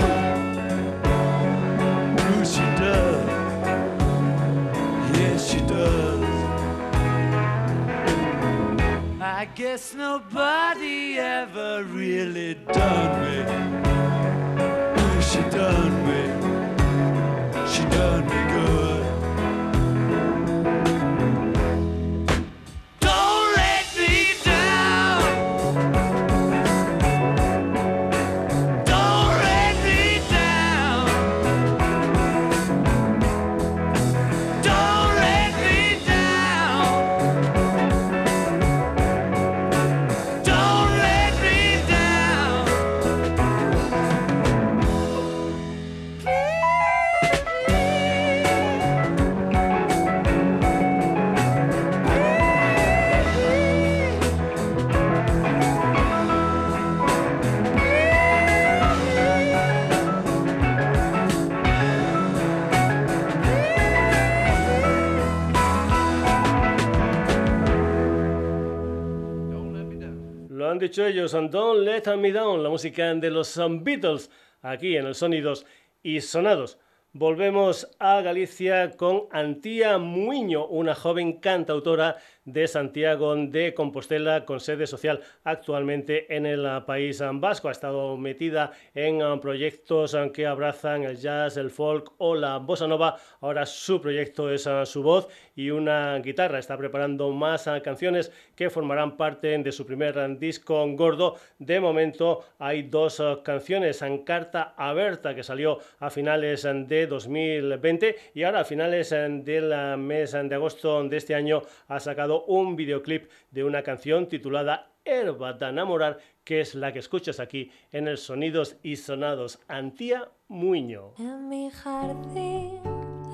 Dicho 70.88 71.04
ellos, 71.04 71.32
Don't 71.32 71.84
Let 71.84 72.16
Me 72.16 72.32
Down, 72.32 72.62
la 72.62 72.70
música 72.70 73.12
de 73.12 73.30
los 73.30 73.60
Beatles, 73.82 74.30
aquí 74.62 74.96
en 74.96 75.04
el 75.04 75.14
Sonidos 75.14 75.66
y 76.02 76.22
Sonados. 76.22 76.78
Volvemos 77.12 77.90
a 77.98 78.22
Galicia 78.22 78.92
con 78.92 79.24
Antía 79.30 79.98
Muiño, 79.98 80.66
una 80.66 80.94
joven 80.94 81.40
cantautora 81.40 82.16
de 82.52 82.66
Santiago 82.66 83.36
de 83.36 83.74
Compostela 83.74 84.44
con 84.44 84.60
sede 84.60 84.86
social 84.86 85.20
actualmente 85.44 86.34
en 86.34 86.46
el 86.46 86.64
uh, 86.64 86.84
país 86.84 87.22
vasco. 87.34 87.68
Ha 87.68 87.72
estado 87.72 88.16
metida 88.16 88.72
en 88.94 89.22
um, 89.22 89.40
proyectos 89.40 90.14
um, 90.14 90.30
que 90.30 90.46
abrazan 90.46 91.04
el 91.04 91.16
jazz, 91.16 91.56
el 91.56 91.70
folk 91.70 92.12
o 92.18 92.34
la 92.34 92.58
bossa 92.58 92.86
nova. 92.86 93.16
Ahora 93.40 93.66
su 93.66 94.00
proyecto 94.00 94.50
es 94.50 94.68
su 94.84 95.02
voz 95.02 95.28
y 95.54 95.70
una 95.70 96.18
guitarra. 96.18 96.58
Está 96.58 96.76
preparando 96.76 97.30
más 97.30 97.68
canciones 97.82 98.32
que 98.54 98.70
formarán 98.70 99.16
parte 99.16 99.56
de 99.58 99.72
su 99.72 99.84
primer 99.84 100.38
disco 100.38 100.86
gordo. 100.96 101.36
De 101.58 101.80
momento 101.80 102.44
hay 102.58 102.82
dos 102.82 103.22
canciones 103.44 104.02
en 104.02 104.24
carta 104.24 104.74
abierta 104.76 105.34
que 105.34 105.42
salió 105.42 105.78
a 105.98 106.10
finales 106.10 106.62
de 106.62 107.06
2020 107.06 108.16
y 108.34 108.42
ahora 108.42 108.60
a 108.60 108.64
finales 108.64 109.10
del 109.10 109.98
mes 109.98 110.32
de 110.32 110.54
agosto 110.54 111.04
de 111.04 111.16
este 111.16 111.34
año 111.34 111.62
ha 111.88 112.00
sacado 112.00 112.37
un 112.46 112.76
videoclip 112.76 113.30
de 113.50 113.64
una 113.64 113.82
canción 113.82 114.28
titulada 114.28 114.92
Herba 115.04 115.54
de 115.54 115.66
enamorar, 115.66 116.18
que 116.44 116.60
es 116.60 116.74
la 116.74 116.92
que 116.92 116.98
escuchas 116.98 117.40
aquí 117.40 117.70
en 117.92 118.08
el 118.08 118.18
Sonidos 118.18 118.76
y 118.82 118.96
Sonados 118.96 119.58
Antía 119.66 120.28
Muño. 120.48 121.14
En 121.18 121.48
mi 121.48 121.70
jardín 121.70 122.80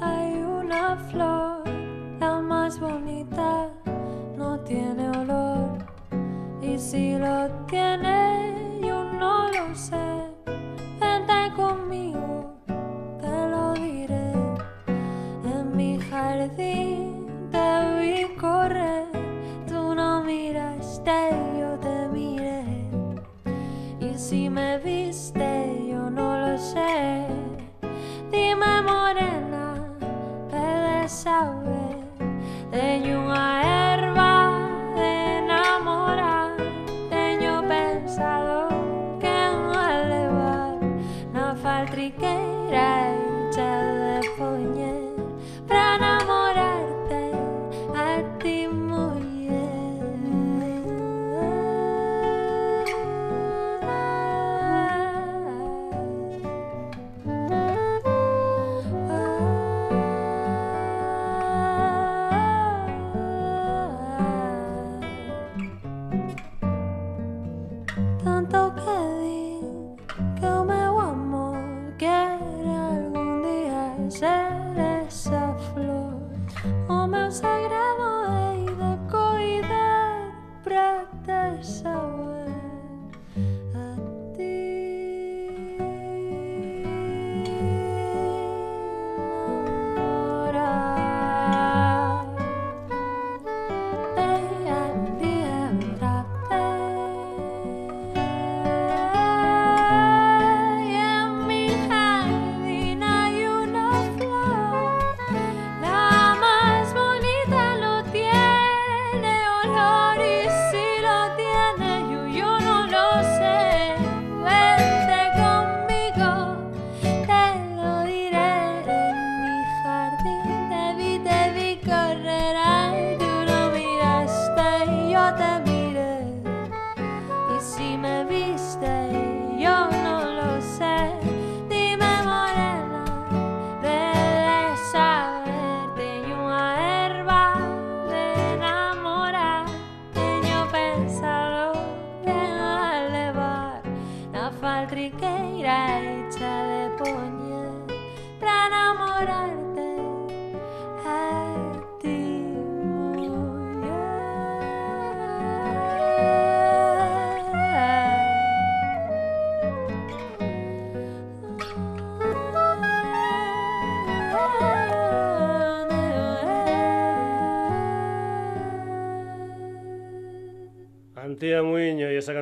hay 0.00 0.34
una 0.34 0.96
flor, 1.10 1.64
la 2.20 2.40
más 2.40 2.78
bonita, 2.78 3.70
no 4.36 4.60
tiene 4.60 5.08
olor. 5.18 5.78
Y 6.62 6.78
si 6.78 7.18
lo 7.18 7.50
tiene, 7.66 8.80
yo 8.80 9.04
no 9.04 9.50
lo 9.50 9.74
sé. 9.74 9.96
Vente 11.00 11.52
conmigo, 11.56 12.54
te 13.20 13.48
lo 13.50 13.74
diré. 13.74 14.32
En 15.44 15.76
mi 15.76 15.98
jardín 15.98 16.93
viste 21.04 21.60
yo 21.60 21.78
te 21.80 22.08
miré 22.08 22.64
y 24.00 24.18
si 24.18 24.48
me 24.48 24.78
viste 24.78 25.86
yo 25.90 26.10
no 26.10 26.38
lo 26.38 26.58
sé. 26.58 27.26
Dime 28.30 28.82
morena, 28.82 29.74
he 30.50 31.02
de 31.02 31.08
saber 31.08 31.96
de 32.70 33.02
Yuma 33.06 33.73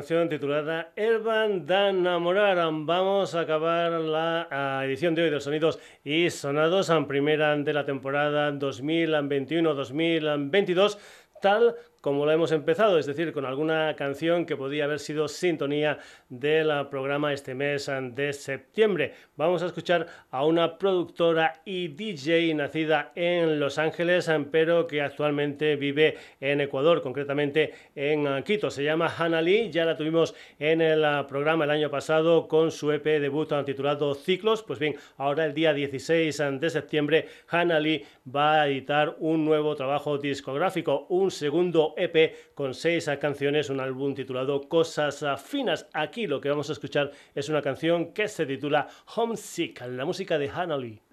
canción 0.02 0.26
titulada 0.28 0.92
Elban 0.96 1.64
da 1.64 1.90
enamorar. 1.90 2.58
Vamos 2.58 3.36
a 3.36 3.42
acabar 3.42 3.92
la 3.92 4.82
edición 4.84 5.14
de 5.14 5.22
hoy 5.22 5.30
de 5.30 5.38
Sonidos 5.38 5.78
y 6.02 6.28
Sonados, 6.28 6.90
en 6.90 7.06
primera 7.06 7.56
de 7.56 7.72
la 7.72 7.86
temporada 7.86 8.50
2021-2022, 8.50 10.98
tal 11.40 11.76
como 12.02 12.26
lo 12.26 12.32
hemos 12.32 12.50
empezado, 12.50 12.98
es 12.98 13.06
decir, 13.06 13.32
con 13.32 13.46
alguna 13.46 13.94
canción 13.96 14.44
que 14.44 14.56
podía 14.56 14.84
haber 14.84 14.98
sido 14.98 15.28
sintonía 15.28 15.98
del 16.28 16.88
programa 16.88 17.32
este 17.32 17.54
mes 17.54 17.88
de 18.10 18.32
septiembre. 18.32 19.14
Vamos 19.36 19.62
a 19.62 19.66
escuchar 19.66 20.08
a 20.32 20.44
una 20.44 20.78
productora 20.78 21.62
y 21.64 21.88
DJ 21.88 22.52
nacida 22.54 23.12
en 23.14 23.60
Los 23.60 23.78
Ángeles, 23.78 24.28
pero 24.50 24.88
que 24.88 25.00
actualmente 25.00 25.76
vive 25.76 26.16
en 26.40 26.60
Ecuador, 26.60 27.02
concretamente 27.02 27.72
en 27.94 28.42
Quito. 28.42 28.68
Se 28.68 28.82
llama 28.82 29.14
Hannah 29.16 29.40
Lee, 29.40 29.70
ya 29.70 29.84
la 29.84 29.96
tuvimos 29.96 30.34
en 30.58 30.80
el 30.80 31.06
programa 31.26 31.64
el 31.64 31.70
año 31.70 31.88
pasado 31.88 32.48
con 32.48 32.72
su 32.72 32.90
EP 32.90 33.04
debut 33.04 33.52
titulado 33.64 34.16
Ciclos. 34.16 34.64
Pues 34.64 34.80
bien, 34.80 34.96
ahora 35.18 35.44
el 35.44 35.54
día 35.54 35.72
16 35.72 36.42
de 36.58 36.68
septiembre, 36.68 37.28
Hannah 37.48 37.78
Lee 37.78 38.04
va 38.26 38.62
a 38.62 38.66
editar 38.66 39.14
un 39.20 39.44
nuevo 39.44 39.76
trabajo 39.76 40.18
discográfico, 40.18 41.06
un 41.08 41.30
segundo 41.30 41.91
EP 41.96 42.54
con 42.54 42.74
seis 42.74 43.10
canciones, 43.20 43.70
un 43.70 43.80
álbum 43.80 44.14
titulado 44.14 44.68
Cosas 44.68 45.24
Finas. 45.42 45.86
Aquí 45.92 46.26
lo 46.26 46.40
que 46.40 46.48
vamos 46.48 46.70
a 46.70 46.72
escuchar 46.72 47.10
es 47.34 47.48
una 47.48 47.62
canción 47.62 48.12
que 48.12 48.28
se 48.28 48.46
titula 48.46 48.88
Homesick, 49.14 49.80
la 49.86 50.04
música 50.04 50.38
de 50.38 50.48
Hannah 50.48 50.78
Lee. 50.78 51.11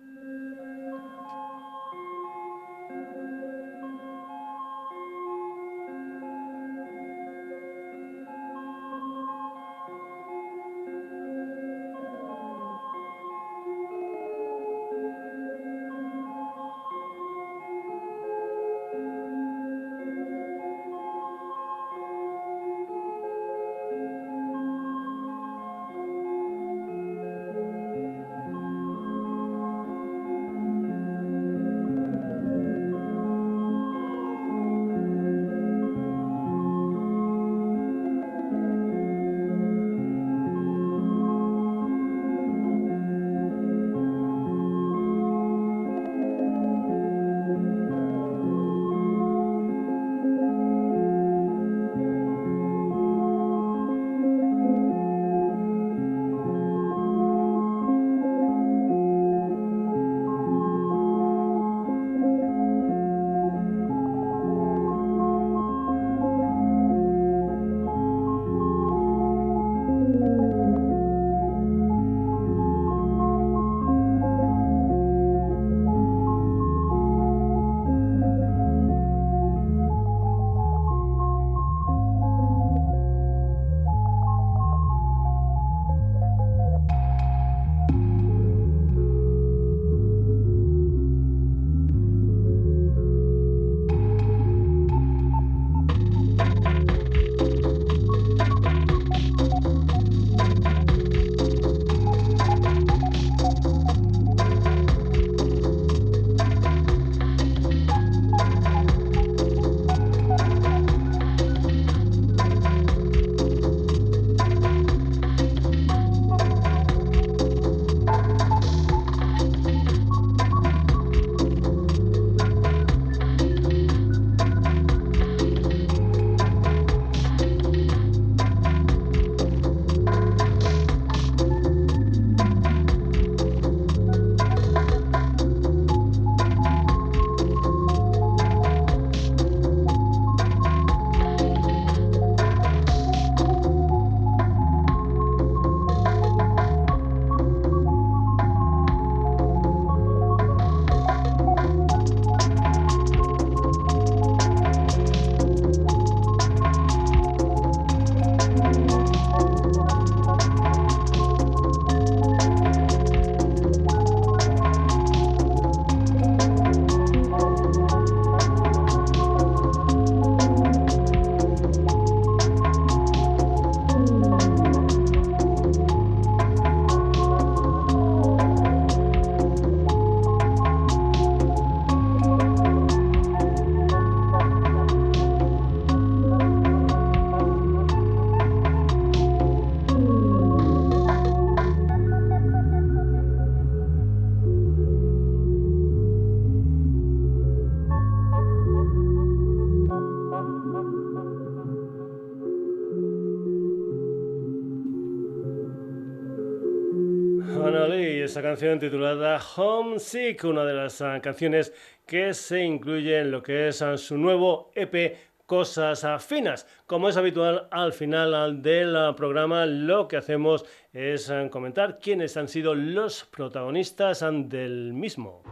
Canción 208.49 208.79
titulada 208.79 209.39
Homesick, 209.57 210.43
una 210.43 210.65
de 210.65 210.73
las 210.73 211.03
ah, 211.03 211.19
canciones 211.21 211.71
que 212.07 212.33
se 212.33 212.63
incluye 212.63 213.19
en 213.19 213.29
lo 213.29 213.43
que 213.43 213.67
es 213.67 213.83
ah, 213.83 213.95
su 213.95 214.17
nuevo 214.17 214.71
EP 214.73 215.15
Cosas 215.45 216.03
ah, 216.03 216.17
Finas. 216.17 216.65
Como 216.87 217.09
es 217.09 217.17
habitual 217.17 217.67
al 217.69 217.93
final 217.93 218.59
del 218.63 219.13
programa, 219.15 219.67
lo 219.67 220.07
que 220.07 220.17
hacemos 220.17 220.65
es 220.93 221.31
comentar 221.51 221.99
quiénes 221.99 222.37
han 222.37 222.47
sido 222.47 222.73
los 222.73 223.23
protagonistas 223.25 224.25
del 224.47 224.93
mismo. 224.93 225.43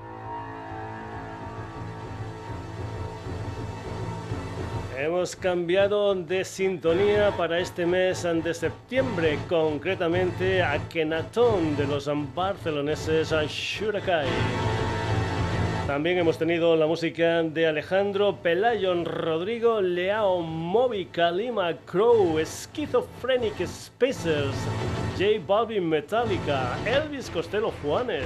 Hemos 4.97 5.35
cambiado 5.35 6.15
de 6.15 6.43
sintonía 6.43 7.29
para 7.37 7.59
este 7.59 7.85
mes 7.85 8.23
de 8.23 8.51
septiembre, 8.51 9.37
concretamente 9.47 10.63
a 10.63 10.79
Kenatón 10.89 11.77
de 11.77 11.85
los 11.85 12.09
barceloneses 12.33 13.31
Shurakai. 13.47 14.25
También 15.85 16.17
hemos 16.17 16.39
tenido 16.39 16.75
la 16.75 16.87
música 16.87 17.43
de 17.43 17.67
Alejandro 17.67 18.37
Pelayon, 18.37 19.05
Rodrigo 19.05 19.81
Leao, 19.81 20.41
Moby, 20.41 21.05
Kalima 21.05 21.77
Crow, 21.85 22.35
Schizophrenic 22.43 23.67
Spacers, 23.67 24.55
J 25.15 25.39
Balvin 25.45 25.87
Metallica, 25.87 26.75
Elvis 26.87 27.29
Costello 27.29 27.71
Juanes. 27.83 28.25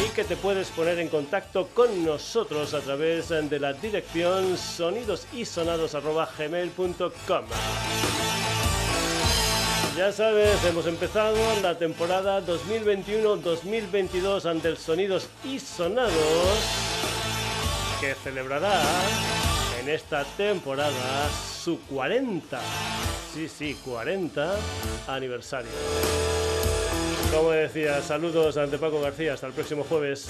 y 0.05 0.09
que 0.13 0.23
te 0.23 0.35
puedes 0.35 0.69
poner 0.69 0.99
en 0.99 1.07
contacto 1.09 1.69
con 1.73 2.05
nosotros 2.05 2.73
a 2.73 2.81
través 2.81 3.29
de 3.29 3.59
la 3.59 3.73
dirección 3.73 4.57
sonidosisonados.gmail.com. 4.57 7.45
Ya 9.97 10.11
sabes, 10.11 10.63
hemos 10.65 10.85
empezado 10.85 11.37
la 11.61 11.77
temporada 11.77 12.45
2021-2022 12.45 14.45
ante 14.45 14.67
el 14.67 14.77
Sonidos 14.77 15.29
y 15.43 15.59
Sonados 15.59 16.13
que 17.99 18.13
celebrará 18.13 18.79
en 19.87 19.93
esta 19.93 20.25
temporada 20.35 21.29
su 21.63 21.79
40, 21.81 22.59
sí, 23.33 23.47
sí, 23.47 23.77
40 23.85 24.55
aniversario. 25.07 25.71
Como 27.33 27.51
decía, 27.51 28.01
saludos 28.01 28.57
ante 28.57 28.77
Paco 28.77 28.99
García, 28.99 29.33
hasta 29.33 29.47
el 29.47 29.53
próximo 29.53 29.85
jueves. 29.85 30.27